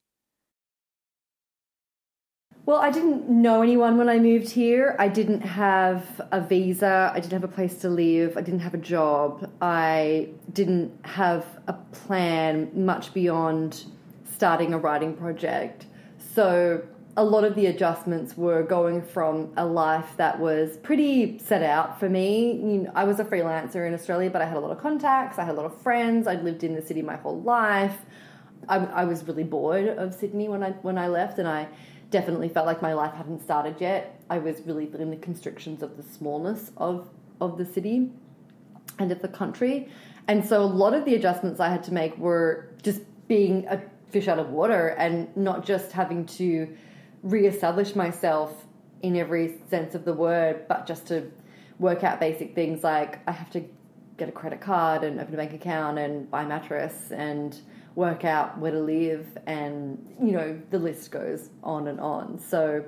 [2.66, 4.96] Well, I didn't know anyone when I moved here.
[4.98, 7.12] I didn't have a visa.
[7.14, 8.38] I didn't have a place to live.
[8.38, 9.50] I didn't have a job.
[9.60, 13.84] I didn't have a plan much beyond
[14.24, 15.84] starting a writing project.
[16.34, 16.82] So,
[17.16, 22.00] a lot of the adjustments were going from a life that was pretty set out
[22.00, 22.88] for me.
[22.94, 25.52] I was a freelancer in Australia, but I had a lot of contacts, I had
[25.52, 27.98] a lot of friends, I'd lived in the city my whole life.
[28.68, 31.68] I, I was really bored of Sydney when I when I left, and I
[32.10, 34.20] definitely felt like my life hadn't started yet.
[34.30, 37.08] I was really in the constrictions of the smallness of
[37.40, 38.10] of the city
[38.98, 39.88] and of the country.
[40.28, 43.82] And so a lot of the adjustments I had to make were just being a
[44.10, 46.68] fish out of water and not just having to
[47.22, 48.64] reestablish myself
[49.02, 51.30] in every sense of the word, but just to
[51.78, 53.64] work out basic things like I have to
[54.16, 57.58] get a credit card and open a bank account and buy a mattress and
[57.94, 62.38] work out where to live, and you know, the list goes on and on.
[62.38, 62.84] So,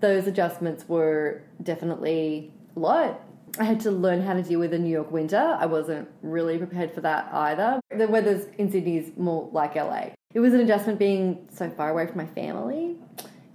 [0.00, 3.20] those adjustments were definitely a lot.
[3.58, 5.56] I had to learn how to deal with the New York winter.
[5.58, 7.80] I wasn't really prepared for that either.
[7.90, 10.10] The weather's in Sydney is more like LA.
[10.32, 12.96] It was an adjustment being so far away from my family.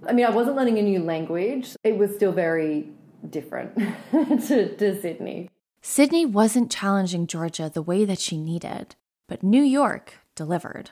[0.06, 1.74] I mean, I wasn't learning a new language.
[1.82, 2.90] It was still very
[3.30, 3.74] different
[4.10, 5.48] to, to Sydney.
[5.80, 8.96] Sydney wasn't challenging Georgia the way that she needed,
[9.28, 10.90] but New York delivered.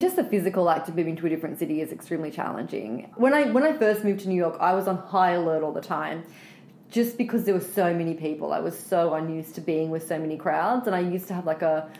[0.00, 3.12] Just the physical act of moving to a different city is extremely challenging.
[3.16, 5.72] When I when I first moved to New York, I was on high alert all
[5.72, 6.24] the time.
[6.88, 8.52] Just because there were so many people.
[8.52, 11.44] I was so unused to being with so many crowds and I used to have
[11.44, 11.90] like a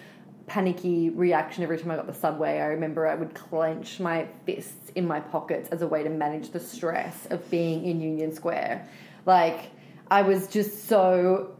[0.47, 2.61] panicky reaction every time I got the subway.
[2.61, 6.51] I remember I would clench my fists in my pockets as a way to manage
[6.51, 8.89] the stress of being in Union Square.
[9.27, 9.73] Like
[10.11, 11.58] I was just so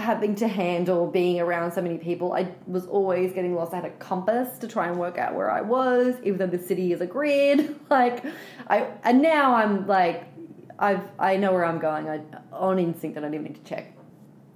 [0.00, 2.32] having to handle being around so many people.
[2.32, 3.72] I was always getting lost.
[3.72, 6.62] I had a compass to try and work out where I was, even though the
[6.62, 7.76] city is a grid.
[7.90, 8.24] Like
[8.68, 10.24] I and now I'm like
[10.78, 12.08] I've I know where I'm going.
[12.08, 12.20] I
[12.52, 13.96] on instinct I don't even need to check.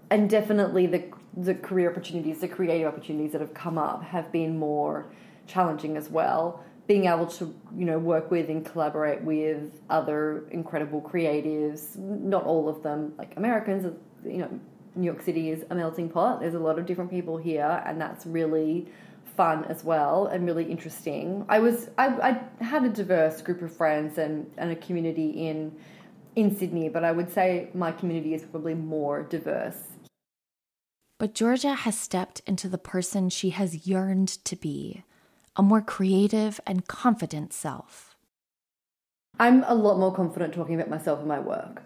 [0.09, 1.05] And definitely the
[1.37, 5.07] the career opportunities, the creative opportunities that have come up have been more
[5.49, 6.65] challenging as well.
[6.87, 12.69] Being able to, you know, work with and collaborate with other incredible creatives, not all
[12.69, 13.93] of them like Americans,
[14.25, 14.61] you know,
[14.97, 16.41] New York City is a melting pot.
[16.41, 18.89] There's a lot of different people here, and that's really
[19.37, 21.45] fun as well and really interesting.
[21.49, 25.75] I was I, I had a diverse group of friends and, and a community in
[26.37, 29.83] in Sydney, but I would say my community is probably more diverse.
[31.19, 35.05] But Georgia has stepped into the person she has yearned to be,
[35.55, 38.17] a more creative and confident self.
[39.39, 41.83] I'm a lot more confident talking about myself and my work.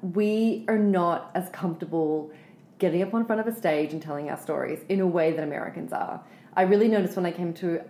[0.00, 2.30] We are not as comfortable
[2.78, 5.42] getting up on front of a stage and telling our stories in a way that
[5.42, 6.22] Americans are.
[6.54, 7.82] I really noticed when I came to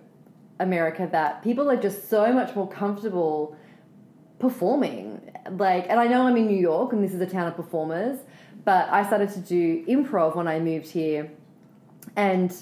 [0.61, 3.57] America that people are just so much more comfortable
[4.39, 5.31] performing.
[5.51, 8.19] Like, and I know I'm in New York and this is a town of performers,
[8.65, 11.31] but I started to do improv when I moved here.
[12.17, 12.53] And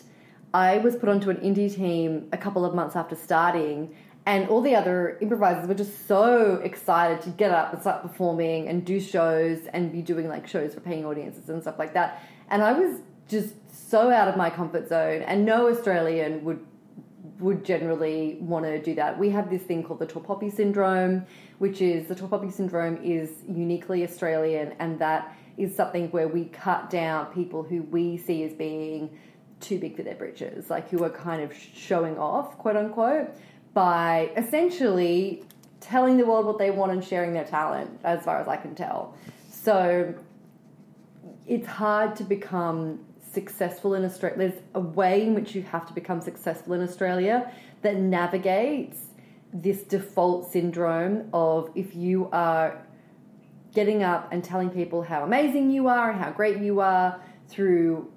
[0.52, 3.94] I was put onto an indie team a couple of months after starting,
[4.26, 8.68] and all the other improvisers were just so excited to get up and start performing
[8.68, 12.22] and do shows and be doing like shows for paying audiences and stuff like that.
[12.50, 13.54] And I was just
[13.90, 16.64] so out of my comfort zone, and no Australian would
[17.38, 19.18] would generally want to do that.
[19.18, 21.26] We have this thing called the tall poppy syndrome,
[21.58, 26.46] which is the tall poppy syndrome is uniquely Australian, and that is something where we
[26.46, 29.10] cut down people who we see as being
[29.60, 33.30] too big for their britches, like who are kind of showing off, quote unquote,
[33.76, 35.44] by essentially
[35.80, 38.74] telling the world what they want and sharing their talent, as far as I can
[38.74, 39.14] tell.
[39.50, 40.14] So
[41.46, 44.38] it's hard to become successful in Australia.
[44.38, 49.08] There's a way in which you have to become successful in Australia that navigates
[49.52, 52.82] this default syndrome of if you are
[53.74, 58.10] getting up and telling people how amazing you are and how great you are through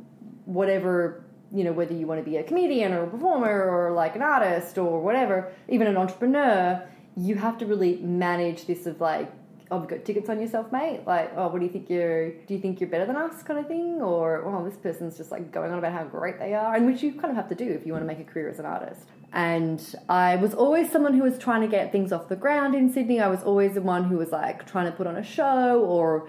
[0.46, 4.16] whatever you know whether you want to be a comedian or a performer or like
[4.16, 6.82] an artist or whatever even an entrepreneur
[7.18, 9.32] you have to really manage this of like
[9.72, 11.02] oh, have got tickets on yourself, mate?
[11.06, 13.60] Like, oh, what do you think you're, do you think you're better than us kind
[13.60, 14.02] of thing?
[14.02, 17.04] Or, oh, this person's just like going on about how great they are, and which
[17.04, 18.66] you kind of have to do if you want to make a career as an
[18.66, 19.06] artist.
[19.32, 22.92] And I was always someone who was trying to get things off the ground in
[22.92, 23.20] Sydney.
[23.20, 26.28] I was always the one who was like trying to put on a show or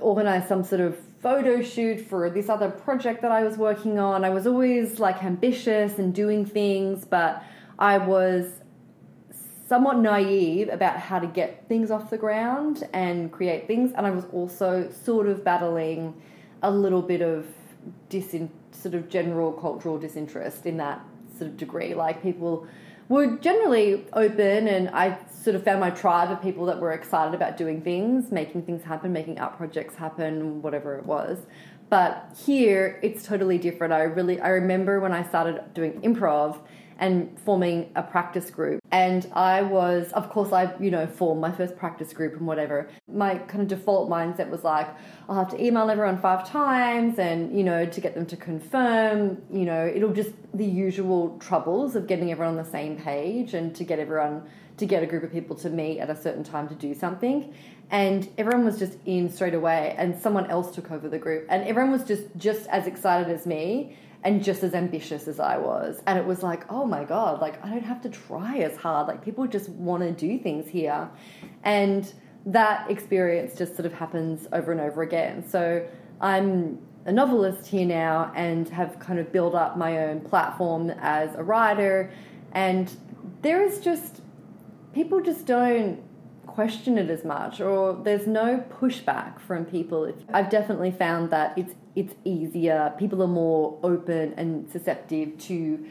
[0.00, 4.24] organize some sort of photo shoot for this other project that I was working on.
[4.24, 7.44] I was always like ambitious and doing things, but
[7.78, 8.50] I was
[9.68, 13.92] somewhat naive about how to get things off the ground and create things.
[13.96, 16.20] And I was also sort of battling
[16.62, 17.46] a little bit of
[18.10, 21.00] disin- sort of general cultural disinterest in that
[21.38, 21.94] sort of degree.
[21.94, 22.66] Like people
[23.12, 27.34] were generally open, and I sort of found my tribe of people that were excited
[27.34, 31.38] about doing things, making things happen, making art projects happen, whatever it was.
[31.90, 33.92] But here, it's totally different.
[33.92, 36.60] I really, I remember when I started doing improv
[36.98, 38.80] and forming a practice group.
[38.90, 42.88] And I was, of course, I, you know, formed my first practice group and whatever.
[43.10, 44.88] My kind of default mindset was like,
[45.28, 49.42] I'll have to email everyone five times and, you know, to get them to confirm,
[49.50, 53.74] you know, it'll just the usual troubles of getting everyone on the same page and
[53.74, 54.42] to get everyone
[54.76, 57.54] to get a group of people to meet at a certain time to do something
[57.90, 61.62] and everyone was just in straight away and someone else took over the group and
[61.64, 66.00] everyone was just just as excited as me and just as ambitious as I was.
[66.06, 69.08] And it was like, oh my God, like I don't have to try as hard.
[69.08, 71.10] Like people just want to do things here.
[71.64, 72.12] And
[72.46, 75.46] that experience just sort of happens over and over again.
[75.48, 75.86] So
[76.20, 81.34] I'm a novelist here now and have kind of built up my own platform as
[81.34, 82.12] a writer.
[82.52, 82.94] And
[83.42, 84.22] there is just,
[84.92, 86.00] people just don't
[86.46, 90.12] question it as much or there's no pushback from people.
[90.32, 92.92] I've definitely found that it's it's easier.
[92.98, 95.86] People are more open and susceptible to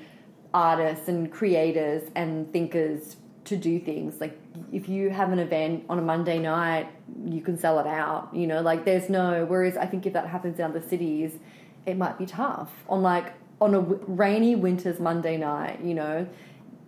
[0.54, 4.20] artists and creators and thinkers to do things.
[4.20, 4.40] Like
[4.72, 6.90] if you have an event on a Monday night,
[7.26, 8.30] you can sell it out.
[8.34, 9.46] You know, like there's no.
[9.46, 11.34] Whereas I think if that happens in other cities,
[11.86, 12.72] it might be tough.
[12.90, 16.28] On like on a rainy winter's Monday night, you know.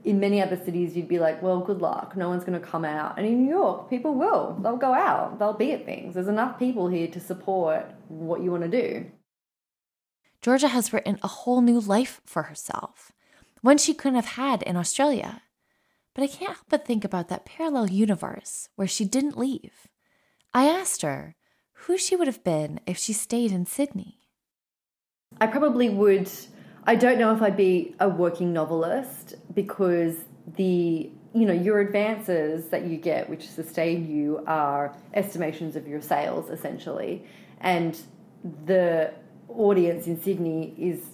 [0.03, 2.17] In many other cities, you'd be like, well, good luck.
[2.17, 3.17] No one's going to come out.
[3.17, 4.57] And in New York, people will.
[4.61, 5.39] They'll go out.
[5.39, 6.13] They'll be at things.
[6.13, 9.05] There's enough people here to support what you want to do.
[10.41, 13.13] Georgia has written a whole new life for herself,
[13.61, 15.41] one she couldn't have had in Australia.
[16.13, 19.87] But I can't help but think about that parallel universe where she didn't leave.
[20.53, 21.35] I asked her
[21.71, 24.19] who she would have been if she stayed in Sydney.
[25.39, 26.29] I probably would.
[26.85, 30.15] I don't know if I'd be a working novelist because
[30.57, 36.01] the you know your advances that you get which sustain you are estimations of your
[36.01, 37.25] sales essentially.
[37.61, 37.99] And
[38.65, 39.13] the
[39.47, 41.05] audience in Sydney is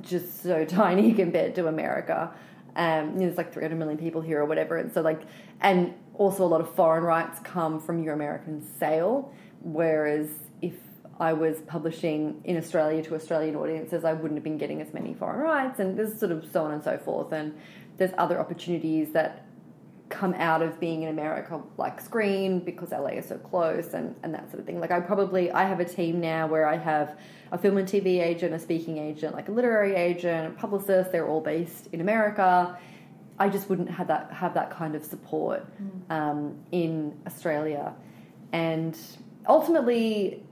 [0.00, 2.32] just so tiny compared to America.
[2.74, 5.22] Um, you know, there's like 300 million people here or whatever, and so like,
[5.62, 10.28] and also a lot of foreign rights come from your American sale, whereas
[10.60, 10.74] if
[11.18, 15.14] I was publishing in Australia to Australian audiences, I wouldn't have been getting as many
[15.14, 17.56] foreign rights, and there's sort of so on and so forth, and
[17.96, 19.46] there's other opportunities that
[20.08, 24.32] come out of being in America like screen because LA is so close and, and
[24.32, 24.78] that sort of thing.
[24.78, 27.18] Like I probably I have a team now where I have
[27.50, 31.26] a film and TV agent, a speaking agent, like a literary agent, a publicist, they're
[31.26, 32.78] all based in America.
[33.38, 36.14] I just wouldn't have that have that kind of support mm.
[36.14, 37.92] um, in Australia.
[38.52, 38.96] And
[39.48, 40.45] ultimately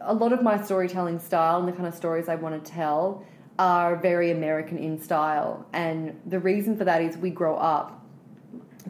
[0.00, 3.24] a lot of my storytelling style and the kind of stories I want to tell
[3.58, 5.66] are very American in style.
[5.72, 8.04] And the reason for that is we grow up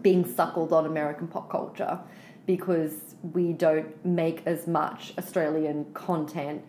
[0.03, 1.99] being suckled on American pop culture
[2.47, 6.63] because we don't make as much Australian content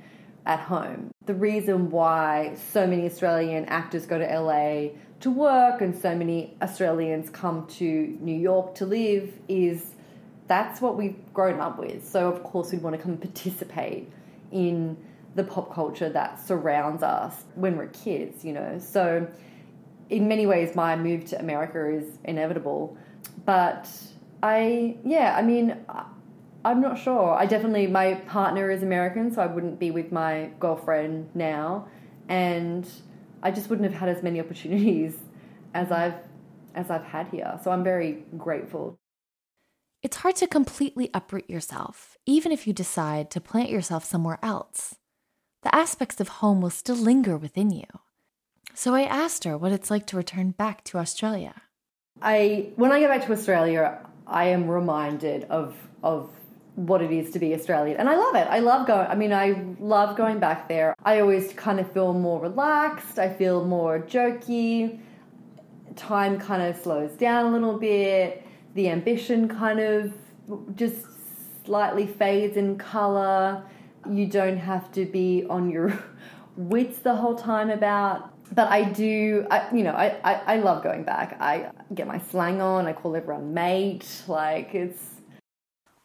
[0.46, 1.12] at home.
[1.26, 4.90] The reason why so many Australian actors go to LA
[5.22, 9.95] to work and so many Australians come to New York to live is
[10.48, 12.08] that's what we've grown up with.
[12.08, 14.10] So, of course, we'd want to come participate
[14.52, 14.98] in
[15.36, 18.80] the pop culture that surrounds us when we're kids, you know.
[18.80, 19.28] So,
[20.10, 22.98] in many ways, my move to America is inevitable.
[23.46, 23.90] But
[24.44, 25.78] I, yeah, I mean,
[26.64, 27.34] I'm not sure.
[27.34, 31.88] I definitely, my partner is American, so I wouldn't be with my girlfriend now.
[32.30, 32.88] And
[33.42, 35.16] I just wouldn't have had as many opportunities
[35.74, 36.20] as I've
[36.74, 37.60] as I've had here.
[37.64, 39.00] So I'm very grateful.
[40.06, 44.98] It's hard to completely uproot yourself, even if you decide to plant yourself somewhere else.
[45.64, 47.88] The aspects of home will still linger within you.
[48.76, 51.60] So I asked her what it's like to return back to Australia.
[52.22, 53.98] I when I go back to Australia,
[54.28, 56.30] I am reminded of of
[56.76, 57.98] what it is to be Australian.
[57.98, 58.48] And I love it.
[58.48, 60.94] I love going I mean I love going back there.
[61.04, 63.18] I always kind of feel more relaxed.
[63.18, 65.00] I feel more jokey.
[65.96, 68.45] Time kind of slows down a little bit.
[68.76, 70.14] The ambition kind of
[70.76, 71.06] just
[71.66, 73.64] slightly fades in color.
[74.10, 75.98] You don't have to be on your
[76.56, 80.84] wits the whole time about but I do, I, you know, I, I, I love
[80.84, 81.36] going back.
[81.40, 82.86] I get my slang on.
[82.86, 84.24] I call everyone mate.
[84.28, 85.16] Like it's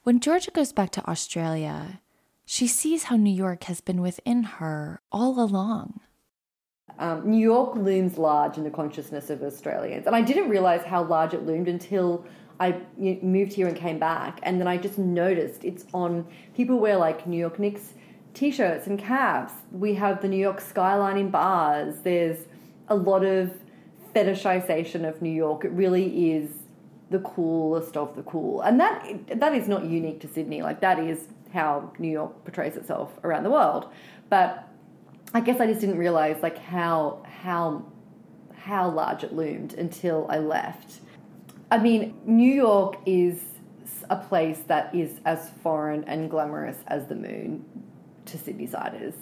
[0.02, 2.00] when Georgia goes back to Australia,
[2.46, 6.00] she sees how New York has been within her all along.
[6.98, 10.06] Um, New York looms large in the consciousness of Australians.
[10.06, 12.24] And I didn't realize how large it loomed until
[12.60, 14.38] I moved here and came back.
[14.42, 17.94] And then I just noticed it's on, people wear like New York Knicks
[18.34, 19.54] t shirts and caps.
[19.72, 22.00] We have the New York skyline in bars.
[22.02, 22.46] There's
[22.88, 23.58] a lot of
[24.14, 25.64] fetishization of New York.
[25.64, 26.50] It really is
[27.10, 28.60] the coolest of the cool.
[28.60, 30.62] And that that is not unique to Sydney.
[30.62, 33.88] Like that is how New York portrays itself around the world.
[34.28, 34.68] But
[35.34, 37.84] I guess I just didn't realize like how how
[38.54, 41.00] how large it loomed until I left.
[41.70, 43.40] I mean, New York is
[44.08, 47.64] a place that is as foreign and glamorous as the moon
[48.26, 49.14] to Sydneysiders.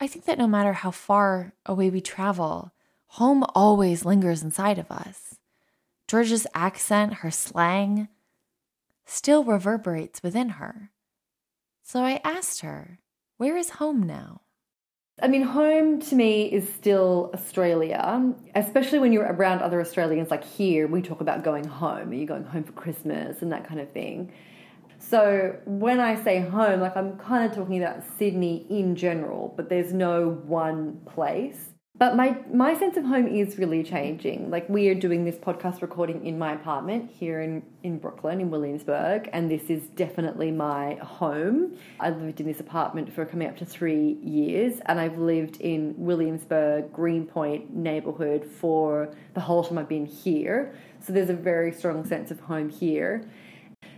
[0.00, 2.72] I think that no matter how far away we travel,
[3.08, 5.36] home always lingers inside of us.
[6.08, 8.08] Georgia's accent, her slang,
[9.04, 10.90] still reverberates within her.
[11.82, 13.00] So I asked her,
[13.36, 14.42] Where is home now?
[15.18, 20.30] I mean, home to me is still Australia, especially when you're around other Australians.
[20.30, 22.10] Like here, we talk about going home.
[22.10, 24.30] Are you going home for Christmas and that kind of thing?
[24.98, 29.70] So when I say home, like I'm kind of talking about Sydney in general, but
[29.70, 31.70] there's no one place.
[31.98, 34.50] But my my sense of home is really changing.
[34.50, 38.50] Like we are doing this podcast recording in my apartment here in in Brooklyn in
[38.50, 41.78] Williamsburg, and this is definitely my home.
[41.98, 45.94] I lived in this apartment for coming up to three years, and I've lived in
[45.96, 50.74] Williamsburg Greenpoint neighborhood for the whole time I've been here.
[51.00, 53.26] So there's a very strong sense of home here.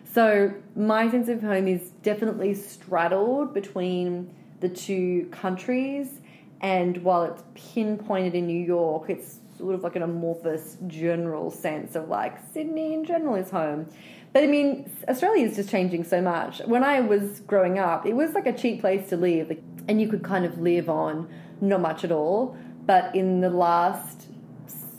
[0.04, 6.20] So my sense of home is definitely straddled between the two countries
[6.60, 11.96] and while it's pinpointed in New York, it's sort of like an amorphous general sense
[11.96, 13.86] of like Sydney in general is home.
[14.32, 16.60] But I mean, Australia is just changing so much.
[16.60, 19.56] When I was growing up, it was like a cheap place to live,
[19.88, 21.28] and you could kind of live on
[21.60, 22.56] not much at all.
[22.86, 24.28] But in the last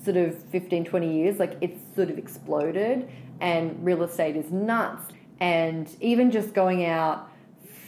[0.03, 5.03] sort of 15, 20 years, like it's sort of exploded, and real estate is nuts.
[5.39, 7.28] And even just going out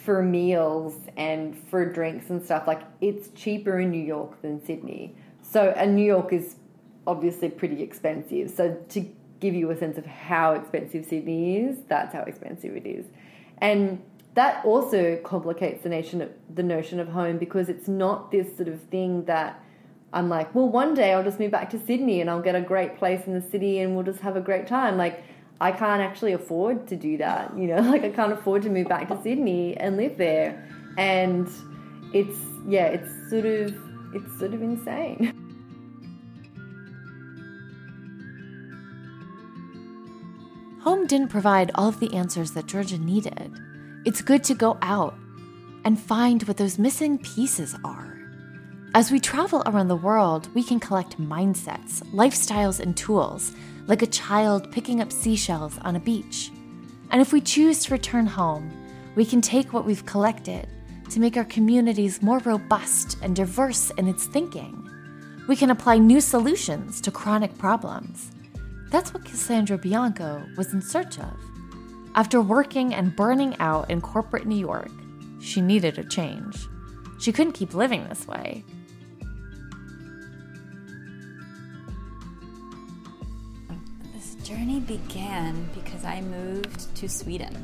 [0.03, 5.15] for meals and for drinks and stuff, like it's cheaper in New York than Sydney.
[5.41, 6.55] So, and New York is
[7.05, 8.49] obviously pretty expensive.
[8.51, 9.05] So, to
[9.39, 13.05] give you a sense of how expensive Sydney is, that's how expensive it is.
[13.59, 14.01] And
[14.33, 18.69] that also complicates the notion of, the notion of home because it's not this sort
[18.69, 19.61] of thing that
[20.13, 22.61] I'm like, well, one day I'll just move back to Sydney and I'll get a
[22.61, 24.97] great place in the city and we'll just have a great time.
[24.97, 25.23] Like,
[25.61, 27.55] I can't actually afford to do that.
[27.55, 30.67] You know, like I can't afford to move back to Sydney and live there.
[30.97, 31.47] And
[32.13, 32.37] it's
[32.67, 33.73] yeah, it's sort of
[34.13, 35.37] it's sort of insane.
[40.81, 43.59] Home didn't provide all of the answers that Georgia needed.
[44.03, 45.13] It's good to go out
[45.85, 48.17] and find what those missing pieces are.
[48.95, 53.53] As we travel around the world, we can collect mindsets, lifestyles, and tools
[53.91, 56.49] like a child picking up seashells on a beach.
[57.09, 58.71] And if we choose to return home,
[59.15, 60.65] we can take what we've collected
[61.09, 64.89] to make our communities more robust and diverse in its thinking.
[65.49, 68.31] We can apply new solutions to chronic problems.
[68.91, 71.37] That's what Cassandra Bianco was in search of.
[72.15, 74.91] After working and burning out in corporate New York,
[75.41, 76.65] she needed a change.
[77.19, 78.63] She couldn't keep living this way.
[84.43, 87.63] Journey began because I moved to Sweden.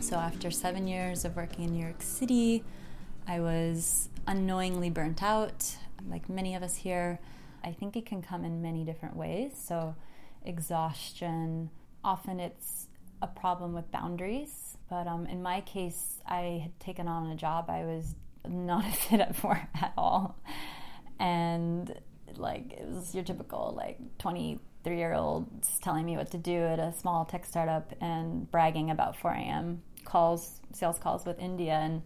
[0.00, 2.64] So, after seven years of working in New York City,
[3.28, 5.76] I was unknowingly burnt out,
[6.08, 7.20] like many of us here.
[7.62, 9.52] I think it can come in many different ways.
[9.56, 9.94] So,
[10.44, 11.70] exhaustion,
[12.02, 12.88] often it's
[13.22, 14.76] a problem with boundaries.
[14.88, 18.16] But um, in my case, I had taken on a job I was
[18.48, 20.36] not a fit up for at all.
[21.20, 21.94] And
[22.36, 23.98] like, it was your typical, like,
[24.82, 28.90] 23 year olds telling me what to do at a small tech startup and bragging
[28.90, 29.82] about 4 a.m.
[30.04, 32.02] calls, sales calls with India, and,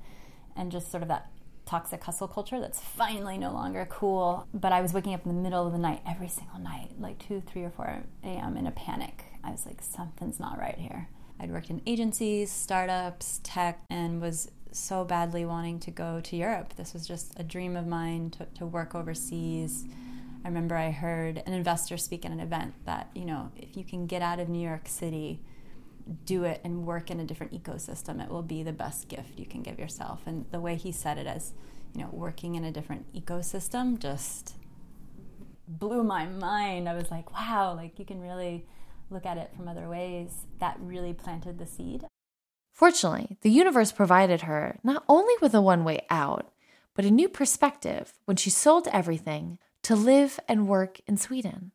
[0.57, 1.31] and just sort of that
[1.67, 4.47] toxic hustle culture that's finally no longer cool.
[4.53, 7.19] But I was waking up in the middle of the night every single night, like
[7.27, 8.57] 2, 3, or 4 a.m.
[8.57, 9.25] in a panic.
[9.43, 11.09] I was like, something's not right here.
[11.41, 16.75] I'd worked in agencies, startups, tech, and was so badly wanting to go to Europe.
[16.77, 19.85] This was just a dream of mine to, to work overseas.
[20.45, 23.85] I remember I heard an investor speak at an event that, you know, if you
[23.85, 25.41] can get out of New York City,
[26.27, 29.47] do it and work in a different ecosystem, it will be the best gift you
[29.47, 30.21] can give yourself.
[30.27, 31.55] And the way he said it as,
[31.95, 34.57] you know, working in a different ecosystem just
[35.67, 36.91] blew my mind.
[36.91, 38.67] I was like, wow, like you can really
[39.09, 40.47] look at it from other ways.
[40.59, 42.05] That really planted the seed.
[42.75, 46.51] Fortunately, the universe provided her not only with a one way out,
[46.95, 51.71] but a new perspective when she sold everything to live and work in Sweden.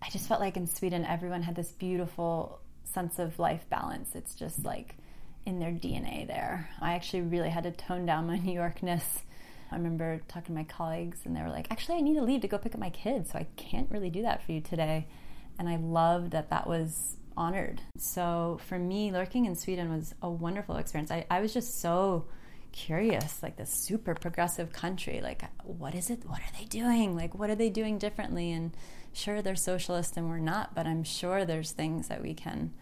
[0.00, 4.14] I just felt like in Sweden, everyone had this beautiful sense of life balance.
[4.14, 4.96] It's just like
[5.44, 6.70] in their DNA there.
[6.80, 9.02] I actually really had to tone down my New Yorkness.
[9.70, 12.42] I remember talking to my colleagues, and they were like, Actually, I need to leave
[12.42, 15.08] to go pick up my kids, so I can't really do that for you today.
[15.58, 17.80] And I loved that that was honored.
[17.96, 21.10] So for me, lurking in Sweden was a wonderful experience.
[21.10, 22.26] I, I was just so
[22.72, 27.34] curious like this super progressive country like what is it what are they doing like
[27.34, 28.74] what are they doing differently and
[29.12, 32.72] sure they're socialist and we're not but i'm sure there's things that we can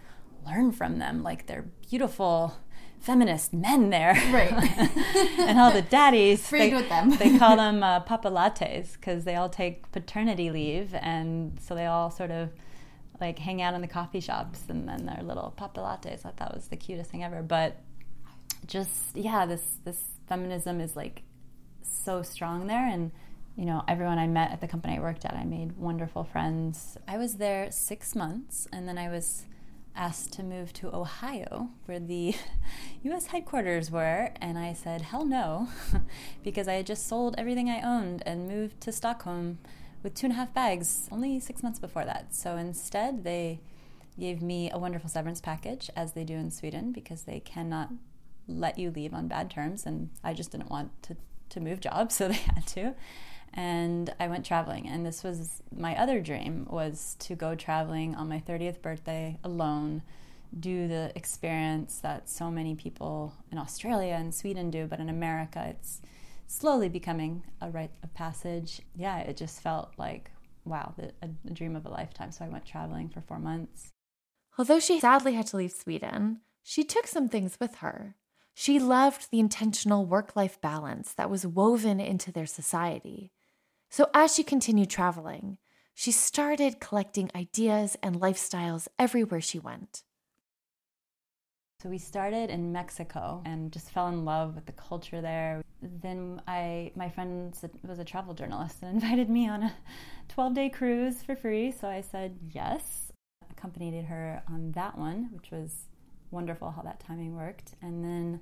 [0.46, 2.56] learn from them like they're beautiful
[3.00, 4.52] feminist men there Right.
[5.38, 7.10] and all the daddies they, with them.
[7.18, 12.10] they call them uh, papalates because they all take paternity leave and so they all
[12.10, 12.50] sort of
[13.20, 16.54] like hang out in the coffee shops and then they're little papalates i thought that
[16.54, 17.80] was the cutest thing ever but
[18.66, 21.22] just yeah this this feminism is like
[21.82, 22.86] so strong there.
[22.86, 23.10] And
[23.56, 26.96] you know everyone i met at the company i worked at i made wonderful friends.
[27.06, 29.44] I was there six months and then i was
[29.96, 32.34] asked to move to ohio where the
[33.04, 34.30] us headquarters were.
[34.40, 35.68] And i said hell no
[36.44, 39.58] because i had just sold everything i owned and moved to stockholm
[40.02, 42.34] with two and a half bags only six months before that.
[42.34, 43.60] So instead they
[44.18, 47.90] gave me a wonderful severance package as they do in sweden because they cannot
[48.58, 51.16] let you leave on bad terms and i just didn't want to,
[51.48, 52.94] to move jobs so they had to.
[53.52, 58.28] And i went traveling and this was my other dream was to go traveling on
[58.28, 60.02] my 30th birthday alone
[60.58, 65.66] do the experience that so many people in australia and sweden do but in america
[65.68, 66.00] it's
[66.50, 68.82] slowly becoming a rite of passage.
[68.96, 70.30] Yeah it just felt like
[70.64, 73.90] wow the, a, a dream of a lifetime so i went traveling for four months.
[74.58, 78.16] Although she sadly had to leave Sweden, she took some things with her.
[78.54, 83.32] She loved the intentional work life balance that was woven into their society.
[83.88, 85.58] So, as she continued traveling,
[85.94, 90.02] she started collecting ideas and lifestyles everywhere she went.
[91.82, 95.62] So we started in Mexico and just fell in love with the culture there.
[95.80, 99.74] Then I, my friend was a travel journalist and invited me on a
[100.28, 101.72] 12-day cruise for free.
[101.72, 103.12] So I said yes.
[103.50, 105.86] Accompanied her on that one, which was
[106.30, 107.74] wonderful how that timing worked.
[107.82, 108.40] And then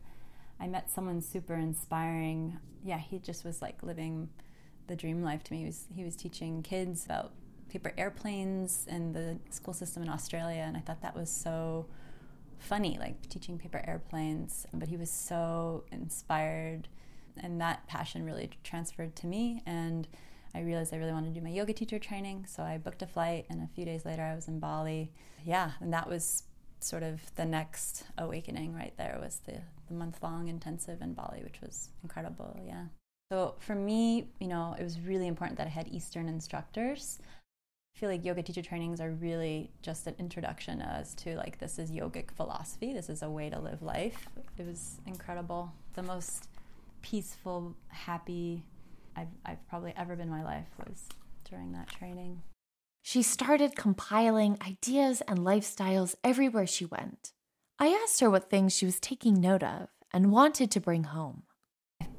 [0.61, 2.59] I met someone super inspiring.
[2.85, 4.29] Yeah, he just was like living
[4.87, 5.61] the dream life to me.
[5.61, 7.33] He was, he was teaching kids about
[7.69, 11.87] paper airplanes and the school system in Australia, and I thought that was so
[12.59, 14.67] funny, like teaching paper airplanes.
[14.73, 16.89] But he was so inspired,
[17.37, 19.63] and that passion really transferred to me.
[19.67, 20.09] And
[20.55, 23.07] I realized I really wanted to do my yoga teacher training, so I booked a
[23.07, 25.13] flight, and a few days later I was in Bali.
[25.45, 26.45] Yeah, and that was
[26.85, 31.43] sort of the next awakening right there was the, the month long intensive in Bali,
[31.43, 32.59] which was incredible.
[32.65, 32.85] Yeah.
[33.31, 37.19] So for me, you know, it was really important that I had Eastern instructors.
[37.95, 41.79] I feel like yoga teacher trainings are really just an introduction as to like this
[41.79, 42.93] is yogic philosophy.
[42.93, 44.29] This is a way to live life.
[44.57, 45.73] It was incredible.
[45.95, 46.49] The most
[47.03, 48.63] peaceful, happy
[49.17, 51.09] I've, I've probably ever been in my life was
[51.51, 52.41] during that training.
[53.11, 57.33] She started compiling ideas and lifestyles everywhere she went.
[57.79, 61.45] I asked her what things she was taking note of and wanted to bring home.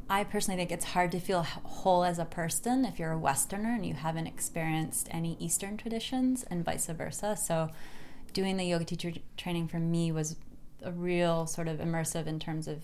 [0.10, 3.76] I personally think it's hard to feel whole as a person if you're a Westerner
[3.76, 7.38] and you haven't experienced any Eastern traditions and vice versa.
[7.38, 7.70] So,
[8.34, 10.38] doing the yoga teacher training for me was
[10.82, 12.82] a real sort of immersive in terms of,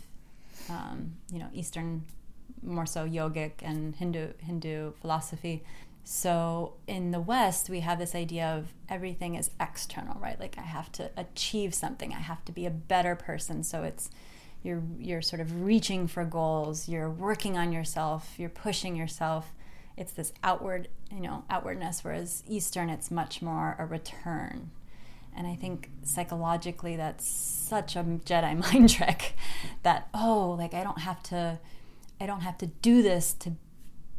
[0.69, 2.03] um, you know, Eastern
[2.61, 5.63] more so yogic and Hindu Hindu philosophy.
[6.07, 10.39] So in the West, we have this idea of everything is external, right?
[10.39, 13.63] Like I have to achieve something, I have to be a better person.
[13.63, 14.11] So it's
[14.61, 19.51] you're you're sort of reaching for goals, you're working on yourself, you're pushing yourself.
[19.97, 22.03] It's this outward, you know, outwardness.
[22.03, 24.69] Whereas Eastern, it's much more a return.
[25.35, 29.35] And I think psychologically, that's such a Jedi mind trick.
[29.81, 31.57] That oh, like I don't have to,
[32.21, 33.53] I don't have to do this to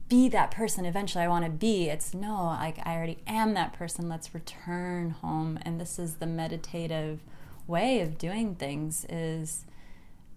[0.08, 1.88] be that person eventually I want to be.
[1.88, 4.08] It's no, like I already am that person.
[4.08, 5.58] Let's return home.
[5.62, 7.20] And this is the meditative
[7.66, 9.64] way of doing things is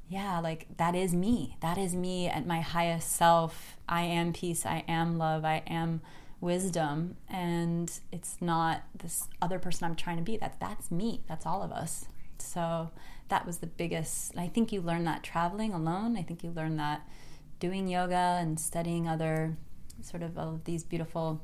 [0.10, 1.56] yeah, like that is me.
[1.62, 3.78] That is me at my highest self.
[3.88, 4.66] I am peace.
[4.66, 5.46] I am love.
[5.46, 6.02] I am
[6.42, 7.18] wisdom.
[7.30, 10.36] And it's not this other person I'm trying to be.
[10.38, 11.22] That that's me.
[11.28, 12.06] That's all of us.
[12.40, 12.90] So
[13.28, 14.36] that was the biggest.
[14.36, 16.18] I think you learn that traveling alone.
[16.18, 17.08] I think you learn that
[17.60, 19.58] doing yoga and studying other
[20.02, 21.42] sort of all of these beautiful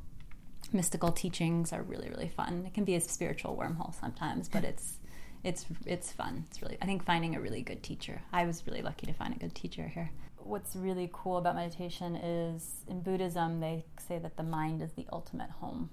[0.71, 2.63] mystical teachings are really really fun.
[2.65, 4.99] It can be a spiritual wormhole sometimes, but it's
[5.43, 6.45] it's it's fun.
[6.49, 8.21] It's really I think finding a really good teacher.
[8.31, 10.09] I was really lucky to find a good teacher here.
[10.37, 15.05] What's really cool about meditation is in Buddhism they say that the mind is the
[15.11, 15.89] ultimate home.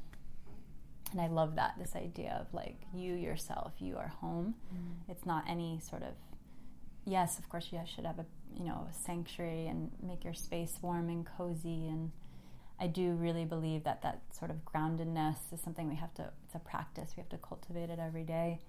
[1.10, 4.54] And I love that this idea of like you yourself, you are home.
[4.74, 5.10] Mm.
[5.10, 6.14] It's not any sort of
[7.04, 8.26] yes, of course you should have a
[8.58, 12.10] you know sanctuary and make your space warm and cozy and
[12.80, 16.54] I do really believe that that sort of groundedness is something we have to it's
[16.54, 18.60] a practice we have to cultivate it every day.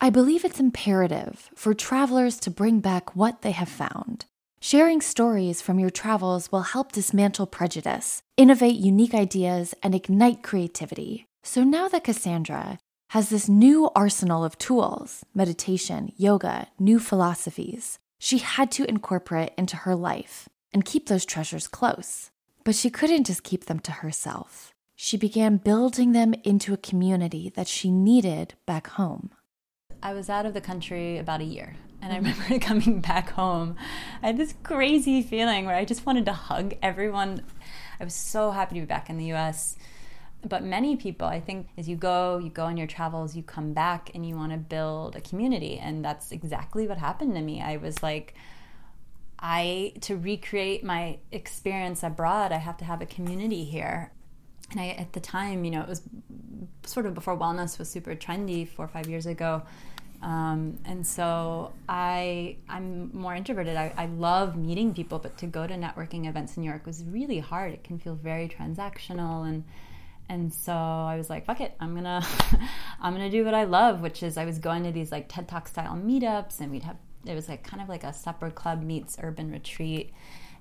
[0.00, 4.26] I believe it's imperative for travelers to bring back what they have found.
[4.60, 11.26] Sharing stories from your travels will help dismantle prejudice, innovate unique ideas, and ignite creativity.
[11.42, 12.78] So now that Cassandra
[13.10, 19.76] has this new arsenal of tools meditation, yoga, new philosophies she had to incorporate into
[19.76, 22.32] her life and keep those treasures close.
[22.64, 24.74] But she couldn't just keep them to herself.
[24.96, 29.30] She began building them into a community that she needed back home.
[30.02, 31.76] I was out of the country about a year.
[32.02, 32.42] And I mm-hmm.
[32.42, 33.76] remember coming back home.
[34.20, 37.42] I had this crazy feeling where I just wanted to hug everyone.
[38.00, 39.76] I was so happy to be back in the US
[40.48, 43.72] but many people i think as you go you go on your travels you come
[43.72, 47.60] back and you want to build a community and that's exactly what happened to me
[47.60, 48.34] i was like
[49.38, 54.12] i to recreate my experience abroad i have to have a community here
[54.70, 56.02] and i at the time you know it was
[56.84, 59.62] sort of before wellness was super trendy four or five years ago
[60.22, 63.76] um, and so I I'm more introverted.
[63.76, 67.04] I, I love meeting people, but to go to networking events in New York was
[67.04, 67.72] really hard.
[67.72, 69.64] It can feel very transactional and
[70.28, 72.24] and so I was like, fuck it, I'm gonna
[73.00, 75.48] I'm gonna do what I love, which is I was going to these like TED
[75.48, 78.82] Talk style meetups and we'd have it was like kind of like a supper club
[78.82, 80.12] meets urban retreat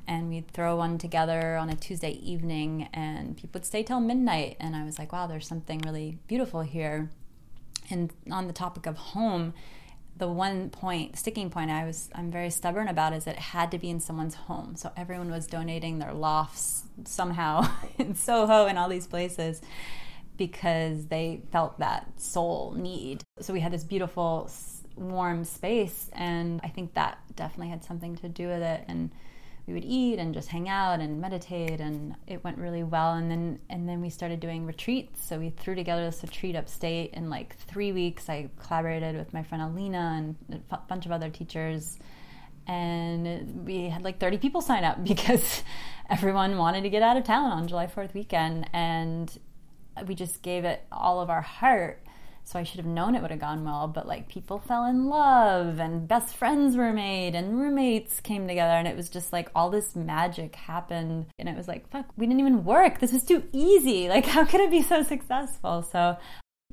[0.07, 4.57] and we'd throw one together on a Tuesday evening and people would stay till midnight
[4.59, 7.09] and I was like, wow, there's something really beautiful here.
[7.89, 9.53] And on the topic of home,
[10.17, 13.77] the one point sticking point I was I'm very stubborn about is it had to
[13.77, 14.75] be in someone's home.
[14.75, 19.61] So everyone was donating their lofts somehow in Soho and all these places
[20.37, 23.23] because they felt that soul need.
[23.39, 24.49] So we had this beautiful
[24.95, 29.11] warm space and I think that definitely had something to do with it and
[29.67, 33.13] we would eat and just hang out and meditate and it went really well.
[33.13, 35.25] And then and then we started doing retreats.
[35.25, 37.13] So we threw together this retreat upstate.
[37.13, 41.29] In like three weeks i collaborated with my friend alina and a bunch of other
[41.29, 41.97] teachers.
[42.67, 45.63] And we had like 30 people sign up because
[46.09, 48.69] everyone wanted to get out of town on july 4th weekend.
[48.71, 49.35] And
[50.07, 52.04] we just gave it all of our heart
[52.45, 53.87] so I should have known it would have gone well.
[53.87, 58.73] But like people fell in love and best friends were made and roommates came together
[58.73, 61.25] and it was just like all this magic happened.
[61.39, 62.99] And it was like, fuck, we didn't even work.
[62.99, 64.05] This was too easy.
[64.15, 65.81] Like, how could it be so successful?
[65.91, 66.15] So,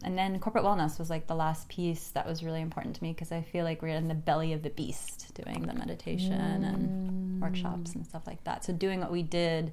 [0.05, 3.13] and then corporate wellness was like the last piece that was really important to me
[3.13, 6.73] because I feel like we're in the belly of the beast doing the meditation mm.
[6.73, 8.65] and workshops and stuff like that.
[8.65, 9.73] So, doing what we did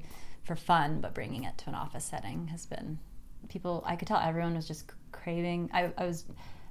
[0.50, 2.98] for fun but bringing it to an office setting has been
[3.50, 4.88] people i could tell everyone was just
[5.22, 5.70] craving.
[5.74, 6.26] I, I was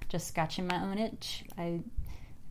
[0.09, 1.44] just scratching my own itch.
[1.57, 1.80] I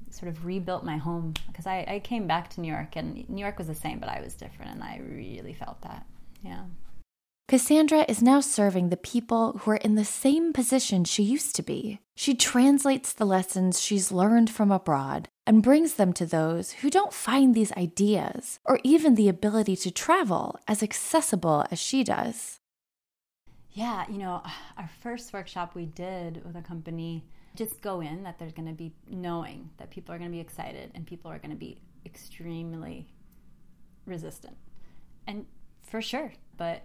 [0.10, 3.42] sort of rebuilt my home because I, I came back to New York and New
[3.42, 6.06] York was the same, but I was different and I really felt that.
[6.44, 6.64] Yeah.
[7.48, 11.64] Cassandra is now serving the people who are in the same position she used to
[11.64, 12.02] be.
[12.16, 17.14] She translates the lessons she's learned from abroad and brings them to those who don't
[17.14, 22.60] find these ideas or even the ability to travel as accessible as she does.
[23.78, 24.42] Yeah, you know,
[24.78, 27.24] our first workshop we did with a company,
[27.56, 30.40] just go in that there's going to be knowing that people are going to be
[30.42, 33.08] excited and people are going to be extremely
[34.06, 34.58] resistant.
[35.28, 35.46] and
[35.84, 36.34] for sure.
[36.58, 36.84] But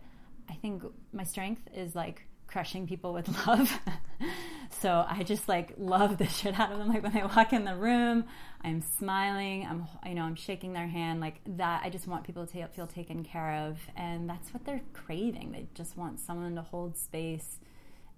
[0.51, 3.81] I think my strength is like crushing people with love.
[4.81, 6.89] so I just like love the shit out of them.
[6.89, 8.25] Like when I walk in the room,
[8.63, 9.67] I'm smiling.
[9.67, 11.83] I'm you know I'm shaking their hand like that.
[11.85, 15.53] I just want people to feel taken care of, and that's what they're craving.
[15.53, 17.59] They just want someone to hold space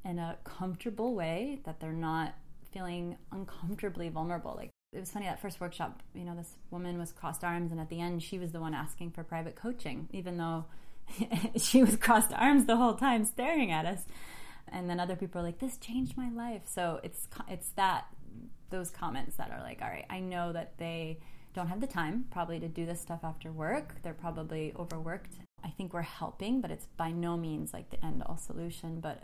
[0.05, 2.35] in a comfortable way that they're not
[2.73, 4.55] feeling uncomfortably vulnerable.
[4.57, 6.03] Like it was funny that first workshop.
[6.15, 8.75] You know, this woman was crossed arms, and at the end, she was the one
[8.75, 10.65] asking for private coaching, even though
[11.57, 14.03] she was crossed arms the whole time staring at us.
[14.69, 16.63] And then other people are like this changed my life.
[16.67, 18.07] So it's it's that
[18.71, 21.17] those comments that are like all right i know that they
[21.55, 23.95] don't have the time probably to do this stuff after work.
[24.03, 25.35] They're probably overworked.
[25.65, 29.01] I think we're helping but it's by no means like the end all solution.
[29.01, 29.23] But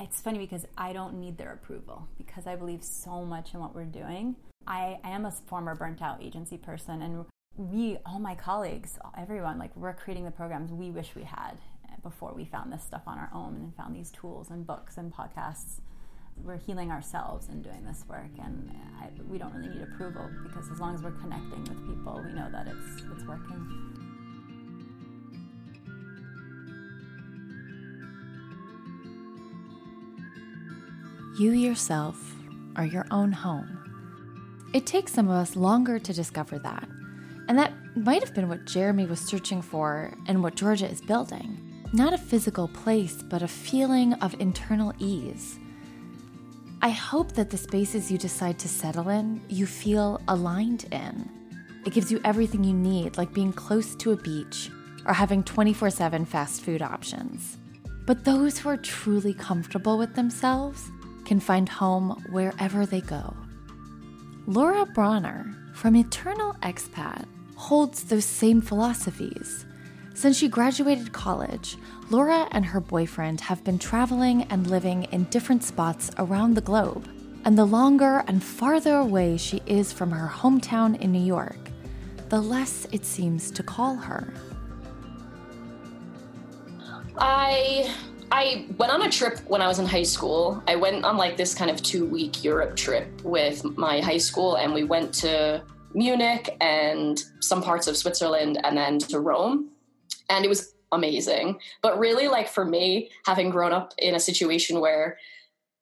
[0.00, 3.74] it's funny because i don't need their approval because i believe so much in what
[3.74, 4.36] we're doing.
[4.66, 7.24] I, am a former burnt out agency person and
[7.56, 11.58] we, all my colleagues, everyone, like we're creating the programs we wish we had
[12.02, 15.12] before we found this stuff on our own and found these tools and books and
[15.12, 15.80] podcasts.
[16.44, 20.70] We're healing ourselves and doing this work, and I, we don't really need approval because
[20.70, 23.94] as long as we're connecting with people, we know that it's it's working.
[31.38, 32.34] You yourself
[32.76, 34.68] are your own home.
[34.74, 36.86] It takes some of us longer to discover that
[37.48, 41.62] and that might have been what Jeremy was searching for and what Georgia is building.
[41.92, 45.58] Not a physical place, but a feeling of internal ease.
[46.82, 51.30] I hope that the spaces you decide to settle in, you feel aligned in.
[51.86, 54.70] It gives you everything you need, like being close to a beach
[55.06, 57.56] or having 24 7 fast food options.
[58.06, 60.90] But those who are truly comfortable with themselves
[61.24, 63.34] can find home wherever they go.
[64.46, 67.24] Laura Bronner from Eternal Expat
[67.56, 69.66] holds those same philosophies.
[70.14, 71.76] Since she graduated college,
[72.08, 77.08] Laura and her boyfriend have been traveling and living in different spots around the globe.
[77.44, 81.58] And the longer and farther away she is from her hometown in New York,
[82.28, 84.32] the less it seems to call her.
[87.18, 87.94] I
[88.32, 90.62] I went on a trip when I was in high school.
[90.66, 94.74] I went on like this kind of 2-week Europe trip with my high school and
[94.74, 95.62] we went to
[95.94, 99.70] Munich and some parts of Switzerland and then to Rome.
[100.28, 101.58] And it was amazing.
[101.82, 105.18] But really, like for me, having grown up in a situation where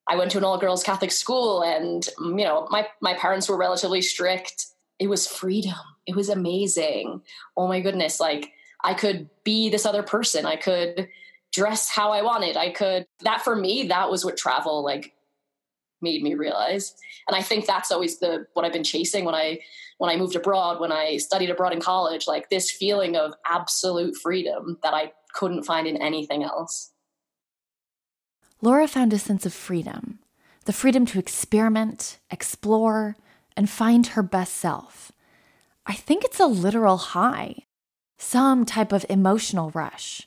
[0.08, 3.56] I went to an all girls Catholic school and, you know, my, my parents were
[3.56, 4.66] relatively strict,
[4.98, 5.74] it was freedom.
[6.06, 7.22] It was amazing.
[7.56, 8.20] Oh my goodness.
[8.20, 8.52] Like
[8.82, 10.44] I could be this other person.
[10.46, 11.08] I could
[11.52, 12.56] dress how I wanted.
[12.56, 15.13] I could, that for me, that was what travel like
[16.04, 16.94] made me realize.
[17.26, 19.58] And I think that's always the, what I've been chasing when I,
[19.98, 24.14] when I moved abroad, when I studied abroad in college, like this feeling of absolute
[24.16, 26.92] freedom that I couldn't find in anything else.
[28.62, 30.20] Laura found a sense of freedom
[30.64, 33.16] the freedom to experiment, explore,
[33.56, 35.12] and find her best self.
[35.86, 37.66] I think it's a literal high,
[38.16, 40.26] some type of emotional rush.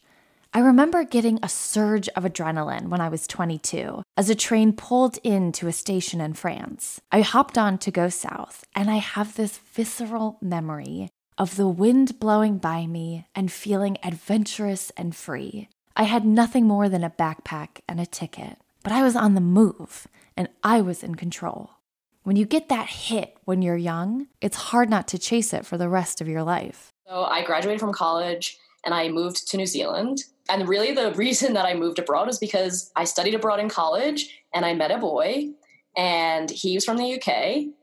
[0.58, 5.20] I remember getting a surge of adrenaline when I was 22 as a train pulled
[5.24, 6.99] into a station in France.
[7.12, 12.20] I hopped on to go south, and I have this visceral memory of the wind
[12.20, 15.70] blowing by me and feeling adventurous and free.
[15.95, 19.41] I had nothing more than a backpack and a ticket, but I was on the
[19.41, 21.70] move and I was in control.
[22.24, 25.78] When you get that hit when you're young, it's hard not to chase it for
[25.78, 26.91] the rest of your life.
[27.08, 31.53] So I graduated from college and I moved to New Zealand and really, the reason
[31.53, 34.97] that I moved abroad was because I studied abroad in college and I met a
[34.97, 35.49] boy,
[35.97, 37.73] and he was from the UK.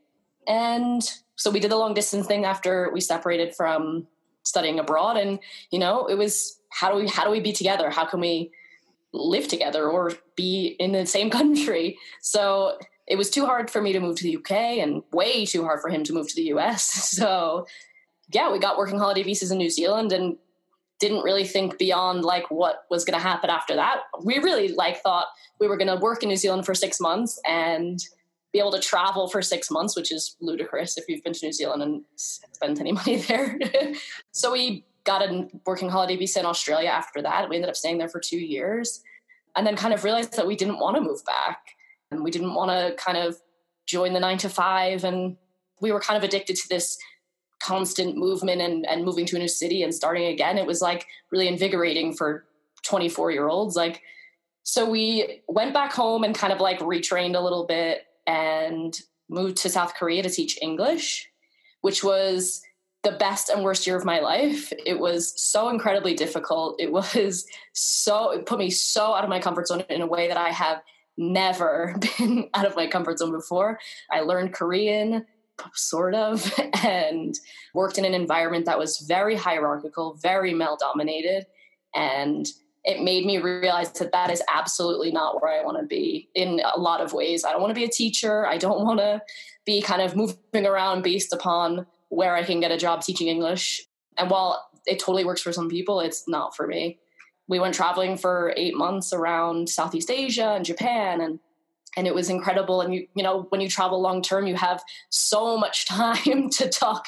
[0.47, 1.03] And
[1.35, 4.07] so we did the long distance thing after we separated from
[4.43, 5.17] studying abroad.
[5.17, 5.39] And,
[5.71, 7.89] you know, it was how do we how do we be together?
[7.89, 8.51] How can we
[9.11, 11.97] live together or be in the same country?
[12.21, 12.77] So
[13.07, 15.81] it was too hard for me to move to the UK and way too hard
[15.81, 17.11] for him to move to the US.
[17.15, 17.67] So
[18.31, 20.37] yeah, we got working holiday visas in New Zealand and
[20.99, 24.01] didn't really think beyond like what was going to happen after that.
[24.23, 25.27] We really like thought
[25.59, 27.99] we were going to work in New Zealand for six months and
[28.53, 31.51] be able to travel for six months, which is ludicrous if you've been to New
[31.51, 33.59] Zealand and spent any money there.
[34.31, 37.49] so we got a working holiday visa in Australia after that.
[37.49, 39.01] We ended up staying there for two years
[39.55, 41.59] and then kind of realized that we didn't want to move back
[42.11, 43.37] and we didn't want to kind of
[43.85, 45.03] join the nine to five.
[45.03, 45.37] And
[45.81, 46.97] we were kind of addicted to this
[47.65, 51.07] constant movement and, and moving to a new city and starting again it was like
[51.31, 52.45] really invigorating for
[52.83, 54.01] 24 year olds like
[54.63, 58.99] so we went back home and kind of like retrained a little bit and
[59.29, 61.29] moved to south korea to teach english
[61.81, 62.61] which was
[63.05, 64.73] the best and worst year of my life.
[64.83, 66.81] It was so incredibly difficult.
[66.81, 70.27] It was so, it put me so out of my comfort zone in a way
[70.27, 70.81] that I have
[71.15, 73.79] never been out of my comfort zone before.
[74.11, 75.27] I learned Korean,
[75.73, 76.51] sort of,
[76.83, 77.35] and
[77.73, 81.45] worked in an environment that was very hierarchical, very male dominated.
[81.93, 82.47] And
[82.83, 86.61] it made me realize that that is absolutely not where I want to be in
[86.63, 87.43] a lot of ways.
[87.43, 88.45] I don't want to be a teacher.
[88.45, 89.21] I don't want to
[89.65, 93.83] be kind of moving around based upon where I can get a job teaching English.
[94.17, 96.99] And while it totally works for some people, it's not for me.
[97.47, 101.39] We went traveling for eight months around Southeast Asia and Japan and
[101.95, 102.81] and it was incredible.
[102.81, 106.69] And you, you know, when you travel long term, you have so much time to
[106.69, 107.07] talk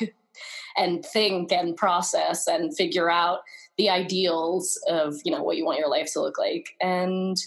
[0.75, 3.39] and think and process and figure out
[3.77, 6.69] the ideals of you know what you want your life to look like.
[6.81, 7.37] And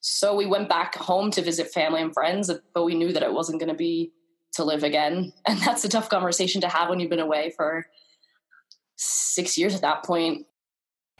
[0.00, 3.32] so we went back home to visit family and friends but we knew that it
[3.32, 4.12] wasn't going to be
[4.52, 5.32] to live again.
[5.46, 7.86] And that's a tough conversation to have when you've been away for
[8.96, 10.46] six years at that point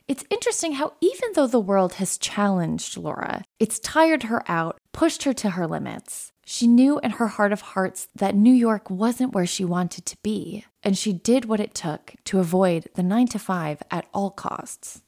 [0.06, 5.22] it's interesting how, even though the world has challenged Laura, it's tired her out, pushed
[5.22, 6.30] her to her limits.
[6.44, 10.18] She knew in her heart of hearts that New York wasn't where she wanted to
[10.22, 14.30] be, and she did what it took to avoid the nine to five at all
[14.30, 15.00] costs.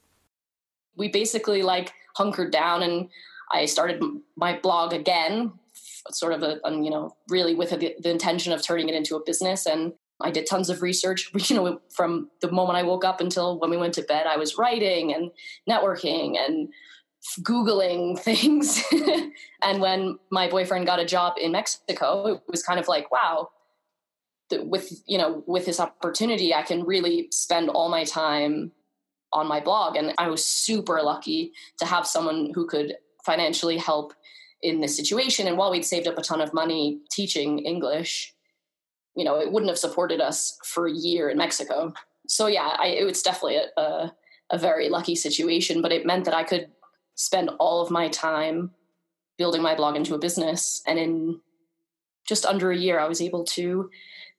[0.95, 3.09] We basically like hunkered down, and
[3.51, 4.01] I started
[4.35, 5.53] my blog again,
[6.09, 9.15] sort of a, um, you know, really with a, the intention of turning it into
[9.15, 9.67] a business.
[9.67, 13.59] And I did tons of research, you know, from the moment I woke up until
[13.59, 15.31] when we went to bed, I was writing and
[15.69, 16.69] networking and
[17.41, 18.83] Googling things.
[19.61, 23.49] and when my boyfriend got a job in Mexico, it was kind of like, wow,
[24.51, 28.71] with, you know, with this opportunity, I can really spend all my time
[29.33, 29.97] on my blog.
[29.97, 32.95] And I was super lucky to have someone who could
[33.25, 34.13] financially help
[34.61, 35.47] in this situation.
[35.47, 38.33] And while we'd saved up a ton of money teaching English,
[39.17, 41.91] you know, it wouldn't have supported us for a year in Mexico.
[42.27, 44.13] So yeah, I, it was definitely a, a,
[44.51, 46.67] a very lucky situation, but it meant that I could
[47.15, 48.71] spend all of my time
[49.39, 50.83] building my blog into a business.
[50.85, 51.41] And in
[52.27, 53.89] just under a year, I was able to,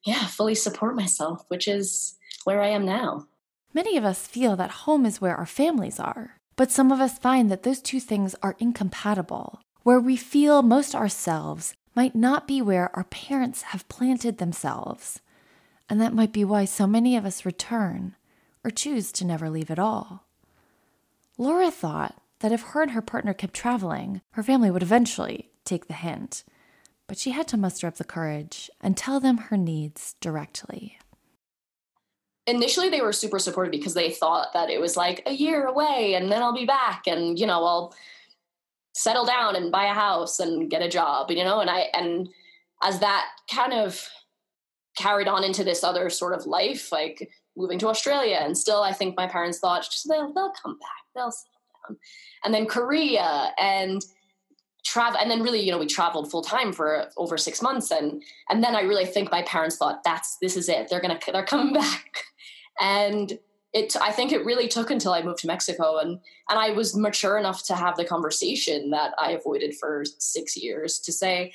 [0.04, 3.26] yeah, fully support myself, which is where I am now.
[3.74, 7.18] Many of us feel that home is where our families are, but some of us
[7.18, 9.60] find that those two things are incompatible.
[9.82, 15.20] Where we feel most ourselves might not be where our parents have planted themselves.
[15.88, 18.14] And that might be why so many of us return
[18.64, 20.26] or choose to never leave at all.
[21.38, 25.86] Laura thought that if her and her partner kept traveling, her family would eventually take
[25.86, 26.44] the hint.
[27.06, 30.98] But she had to muster up the courage and tell them her needs directly.
[32.46, 36.14] Initially, they were super supportive because they thought that it was like a year away
[36.14, 37.94] and then I'll be back and, you know, I'll
[38.98, 42.28] settle down and buy a house and get a job, you know, and I, and
[42.82, 44.04] as that kind of
[44.96, 48.92] carried on into this other sort of life, like moving to Australia, and still, I
[48.92, 51.96] think my parents thought they'll they'll come back, they'll settle down,
[52.42, 54.04] and then Korea and
[54.84, 58.20] travel, and then really, you know, we traveled full time for over six months, and
[58.50, 61.44] and then I really think my parents thought that's this is it, they're gonna they're
[61.44, 62.24] coming back,
[62.80, 63.38] and
[63.72, 66.96] it I think it really took until I moved to Mexico and and I was
[66.96, 71.52] mature enough to have the conversation that I avoided for 6 years to say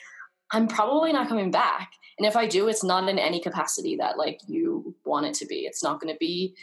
[0.52, 1.94] I'm probably not coming back.
[2.20, 5.46] And if I do it's not in any capacity that like you want it to
[5.46, 5.62] be.
[5.62, 6.56] It's not going to be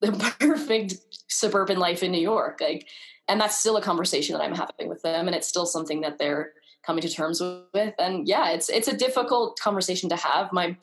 [0.00, 0.96] the perfect
[1.28, 2.86] suburban life in New York like
[3.26, 6.18] and that's still a conversation that I'm having with them and it's still something that
[6.18, 7.94] they're coming to terms with.
[7.98, 10.54] And yeah it's it's a difficult conversation to have.
[10.54, 10.78] My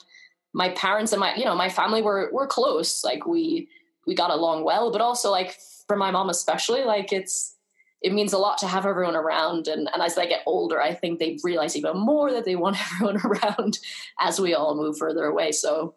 [0.55, 3.03] my parents and my you know my family were were close.
[3.03, 3.67] Like we
[4.07, 7.55] we got along well but also like for my mom especially like it's
[8.01, 9.67] it means a lot to have everyone around.
[9.67, 12.77] And, and as they get older i think they realize even more that they want
[12.93, 13.79] everyone around
[14.19, 15.51] as we all move further away.
[15.51, 15.95] So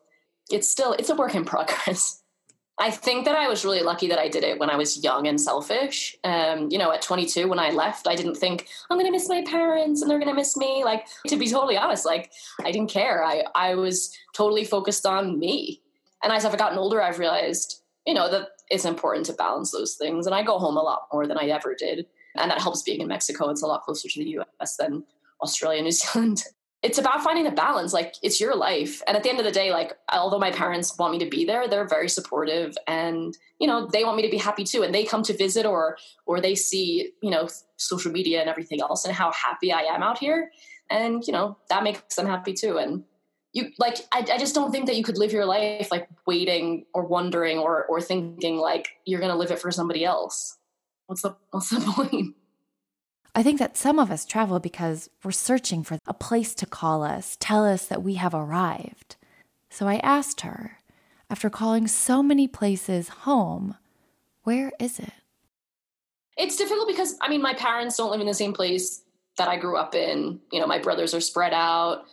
[0.50, 2.20] it's still it's a work in progress
[2.80, 5.26] I think that I was really lucky that I did it when I was young
[5.26, 6.16] and selfish.
[6.22, 9.28] Um, you know, at 22, when I left, I didn't think I'm going to miss
[9.28, 10.84] my parents and they're going to miss me.
[10.84, 12.30] Like, to be totally honest, like
[12.64, 13.24] I didn't care.
[13.24, 15.82] I I was totally focused on me.
[16.22, 19.94] And as I've gotten older, I've realized, you know, that it's important to balance those
[19.96, 20.26] things.
[20.26, 22.06] And I go home a lot more than I ever did,
[22.36, 23.50] and that helps being in Mexico.
[23.50, 24.76] It's a lot closer to the U.S.
[24.76, 25.04] than
[25.42, 26.44] Australia, New Zealand
[26.82, 29.02] it's about finding a balance like it's your life.
[29.06, 31.44] And at the end of the day like although my parents want me to be
[31.44, 34.82] there they're very supportive and you know they want me to be happy too.
[34.82, 38.80] And they come to visit or or they see you know social media and everything
[38.80, 40.50] else and how happy i am out here.
[40.90, 42.78] And you know that makes them happy too.
[42.78, 43.04] And
[43.52, 46.84] you like I, I just don't think that you could live your life like waiting
[46.94, 50.56] or wondering or or thinking like you're gonna live it for somebody else.
[51.06, 52.36] What's the what's the point
[53.34, 57.02] I think that some of us travel because we're searching for a place to call
[57.04, 59.16] us, tell us that we have arrived.
[59.70, 60.78] So I asked her
[61.30, 63.76] After calling so many places home,
[64.44, 65.12] where is it?
[66.38, 69.02] It's difficult because, I mean, my parents don't live in the same place
[69.36, 70.40] that I grew up in.
[70.50, 72.04] You know, my brothers are spread out.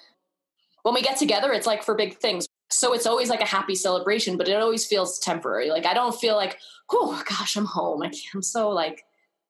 [0.84, 2.45] When we get together, it's like for big things.
[2.70, 5.70] So it's always like a happy celebration, but it always feels temporary.
[5.70, 6.57] Like I don't feel like,
[6.91, 8.03] oh gosh, I'm home.
[8.03, 9.04] I am so like,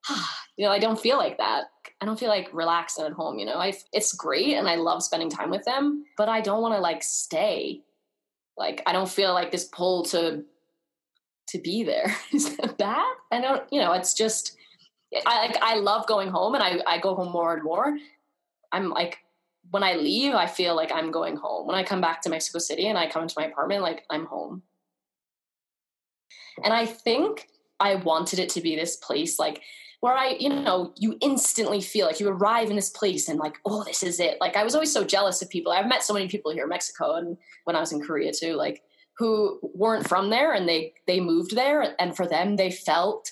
[0.58, 1.66] you know, I don't feel like that.
[2.02, 3.40] I don't feel like relaxed at home.
[3.40, 6.62] You know, I it's great and I love spending time with them, but I don't
[6.62, 7.82] want to like stay.
[8.58, 10.44] Like I don't feel like this pull to
[11.50, 12.16] to be there.
[12.34, 13.14] Is that bad?
[13.32, 13.64] I don't.
[13.72, 14.58] You know, it's just
[15.26, 17.98] I like I love going home and I I go home more and more.
[18.72, 19.20] I'm like
[19.72, 21.66] when I leave, I feel like I'm going home.
[21.66, 24.26] When I come back to Mexico City and I come into my apartment, like I'm
[24.26, 24.62] home.
[26.64, 27.48] And I think
[27.80, 29.62] I wanted it to be this place like
[30.02, 33.58] where I, you know, you instantly feel like you arrive in this place and like,
[33.66, 34.38] oh, this is it.
[34.40, 35.72] Like I was always so jealous of people.
[35.72, 38.54] I've met so many people here in Mexico and when I was in Korea too,
[38.54, 38.84] like
[39.18, 43.32] who weren't from there and they they moved there and for them they felt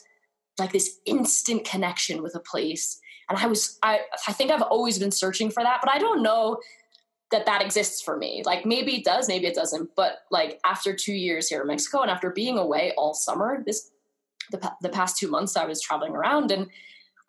[0.59, 2.99] like this instant connection with a place
[3.29, 6.23] and i was i i think i've always been searching for that but i don't
[6.23, 6.57] know
[7.31, 10.95] that that exists for me like maybe it does maybe it doesn't but like after
[10.95, 13.91] two years here in mexico and after being away all summer this
[14.51, 16.67] the, the past two months i was traveling around and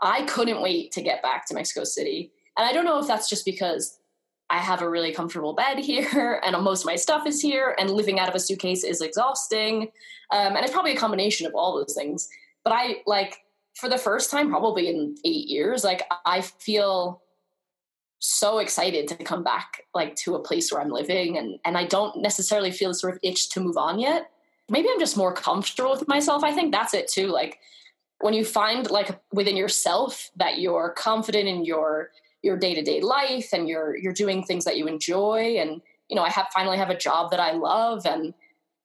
[0.01, 2.33] i couldn't wait to get back to mexico city.
[2.57, 3.99] And i don't know if that's just because
[4.51, 7.91] i have a really comfortable bed here and most of my stuff is here and
[7.91, 9.89] living out of a suitcase is exhausting.
[10.31, 12.29] Um, and it's probably a combination of all those things.
[12.65, 13.45] But i like
[13.75, 17.23] for the first time probably in eight years like i feel
[18.21, 21.85] so excited to come back like to a place where i'm living and and i
[21.85, 24.31] don't necessarily feel sort of itch to move on yet
[24.69, 27.59] maybe i'm just more comfortable with myself i think that's it too like
[28.21, 32.11] when you find like within yourself that you're confident in your
[32.43, 36.31] your day-to-day life and you're you're doing things that you enjoy and you know i
[36.31, 38.35] have finally have a job that i love and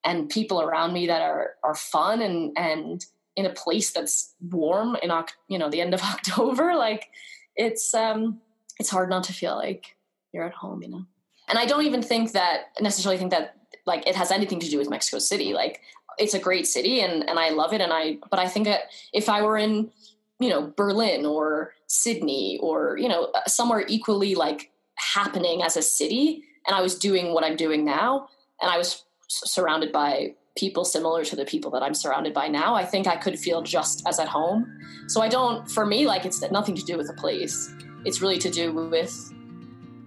[0.04, 3.06] and people around me that are are fun and and
[3.40, 5.12] in a place that's warm in
[5.48, 7.08] you know the end of October, like
[7.56, 8.42] it's um
[8.80, 9.96] it's hard not to feel like
[10.34, 11.06] you're at home, you know.
[11.48, 13.56] And I don't even think that necessarily think that
[13.86, 15.54] like it has anything to do with Mexico City.
[15.54, 15.82] Like
[16.18, 18.82] it's a great city and and I love it and I but I think that
[19.14, 19.92] if I were in
[20.40, 25.82] you know Berlin or Sydney or you know uh, somewhere equally like happening as a
[25.82, 28.30] city and I was doing what I'm doing now
[28.62, 32.76] and I was surrounded by people similar to the people that I'm surrounded by now,
[32.76, 34.80] I think I could feel just as at home.
[35.08, 37.74] So I don't, for me, like it's nothing to do with the place.
[38.06, 39.34] It's really to do with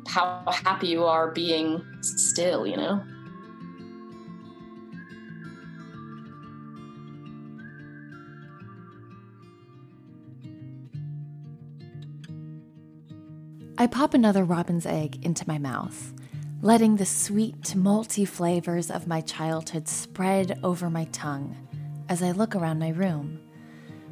[0.07, 3.03] how happy you are being still, you know?
[13.83, 16.12] I pop another robin's egg into my mouth
[16.61, 21.57] letting the sweet, malty flavors of my childhood spread over my tongue
[22.09, 23.41] as I look around my room.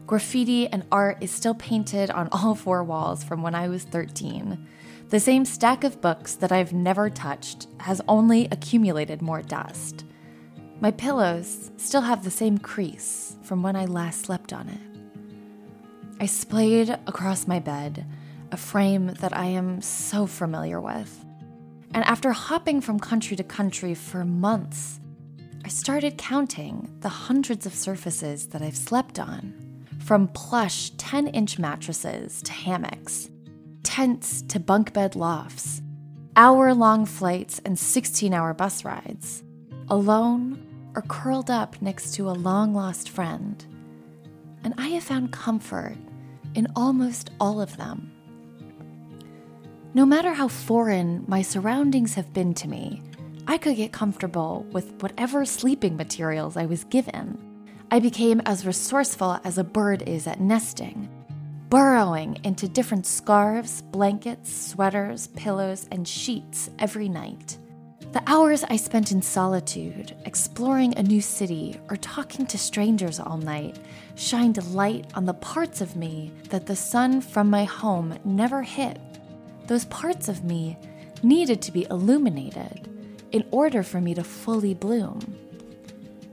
[0.09, 4.67] Graffiti and art is still painted on all four walls from when I was 13.
[5.11, 10.05] The same stack of books that I've never touched has only accumulated more dust.
[10.81, 14.81] My pillows still have the same crease from when I last slept on it.
[16.19, 18.05] I splayed across my bed,
[18.53, 21.25] a frame that I am so familiar with.
[21.93, 25.01] And after hopping from country to country for months,
[25.65, 29.55] I started counting the hundreds of surfaces that I've slept on.
[29.99, 33.29] From plush 10 inch mattresses to hammocks,
[33.83, 35.83] tents to bunk bed lofts,
[36.37, 39.43] hour long flights and 16 hour bus rides,
[39.89, 43.65] alone or curled up next to a long lost friend.
[44.65, 45.97] And I have found comfort
[46.55, 48.13] in almost all of them.
[49.93, 53.03] No matter how foreign my surroundings have been to me,
[53.49, 57.37] I could get comfortable with whatever sleeping materials I was given.
[57.91, 61.09] I became as resourceful as a bird is at nesting,
[61.71, 67.59] burrowing into different scarves, blankets, sweaters, pillows, and sheets every night.
[68.13, 73.39] The hours I spent in solitude, exploring a new city, or talking to strangers all
[73.39, 73.81] night
[74.15, 78.63] shined a light on the parts of me that the sun from my home never
[78.63, 79.01] hit
[79.71, 80.77] those parts of me
[81.23, 82.89] needed to be illuminated
[83.31, 85.21] in order for me to fully bloom.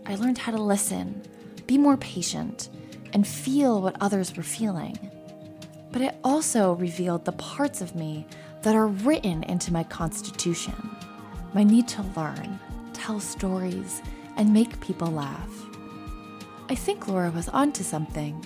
[0.07, 1.21] I learned how to listen,
[1.67, 2.69] be more patient,
[3.13, 4.97] and feel what others were feeling.
[5.91, 8.25] But it also revealed the parts of me
[8.63, 10.73] that are written into my constitution
[11.53, 12.59] my need to learn,
[12.93, 14.01] tell stories,
[14.35, 15.65] and make people laugh.
[16.69, 18.43] I think Laura was onto something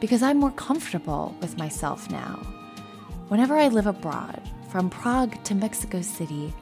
[0.00, 2.53] because I'm more comfortable with myself now.
[3.28, 6.52] Whenever I live abroad, from Prague to Mexico City,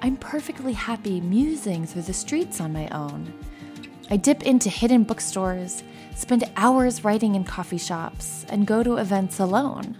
[0.00, 3.32] I'm perfectly happy musing through the streets on my own.
[4.10, 5.82] I dip into hidden bookstores,
[6.14, 9.96] spend hours writing in coffee shops, and go to events alone.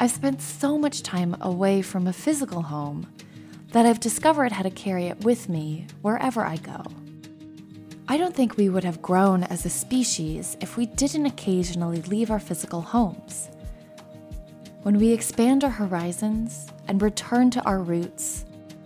[0.00, 3.06] I've spent so much time away from a physical home
[3.70, 6.82] that I've discovered how to carry it with me wherever I go.
[8.08, 12.32] I don't think we would have grown as a species if we didn't occasionally leave
[12.32, 13.48] our physical homes.
[14.86, 18.44] When we expand our horizons and return to our roots,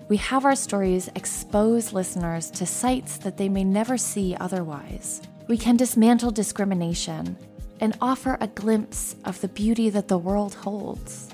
[0.08, 5.20] we have our stories expose listeners to sights that they may never see otherwise.
[5.46, 7.36] We can dismantle discrimination
[7.80, 11.28] and offer a glimpse of the beauty that the world holds.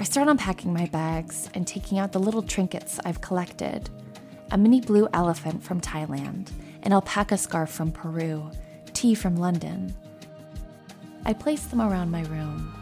[0.00, 3.88] I start unpacking my bags and taking out the little trinkets I've collected
[4.50, 6.50] a mini blue elephant from Thailand,
[6.82, 8.50] an alpaca scarf from Peru,
[8.92, 9.94] tea from London.
[11.24, 12.75] I place them around my room,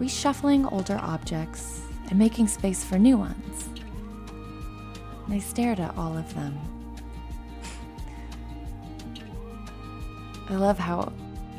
[0.00, 3.68] reshuffling older objects and making space for new ones.
[5.26, 6.58] And I stared at all of them.
[10.48, 11.12] I love how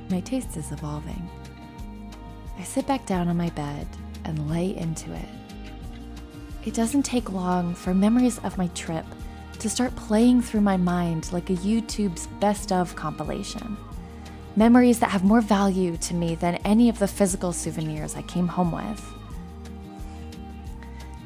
[0.10, 1.30] my taste is evolving.
[2.58, 3.88] I sit back down on my bed
[4.26, 5.30] and lay into it.
[6.66, 9.06] It doesn't take long for memories of my trip
[9.60, 13.78] to start playing through my mind like a YouTube's best of compilation.
[14.56, 18.48] Memories that have more value to me than any of the physical souvenirs I came
[18.48, 19.14] home with.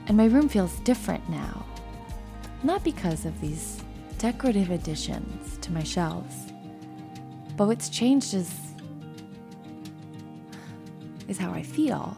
[0.08, 1.66] And my room feels different now.
[2.62, 3.82] Not because of these
[4.20, 6.54] decorative additions to my shelves,
[7.58, 8.54] but what's changed is
[11.28, 12.16] is how I feel.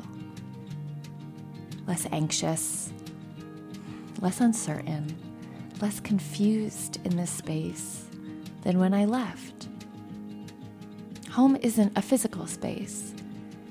[1.87, 2.91] Less anxious,
[4.19, 5.17] less uncertain,
[5.81, 8.05] less confused in this space
[8.63, 9.69] than when I left.
[11.37, 13.13] Home isn't a physical space.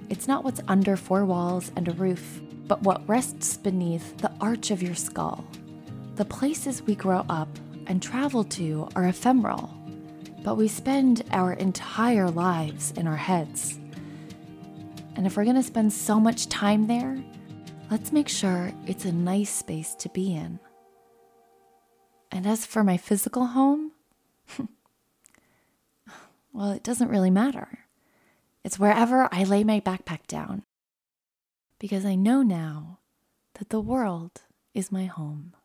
[0.08, 4.70] It's not what's under four walls and a roof, but what rests beneath the arch
[4.70, 5.44] of your skull.
[6.14, 7.48] The places we grow up
[7.88, 9.74] and travel to are ephemeral,
[10.44, 13.80] but we spend our entire lives in our heads.
[15.16, 17.20] And if we're going to spend so much time there,
[17.90, 20.60] let's make sure it's a nice space to be in.
[22.30, 23.90] And as for my physical home,
[26.56, 27.80] well, it doesn't really matter.
[28.64, 30.64] It's wherever I lay my backpack down.
[31.78, 33.00] Because I know now
[33.58, 34.42] that the world
[34.72, 35.55] is my home.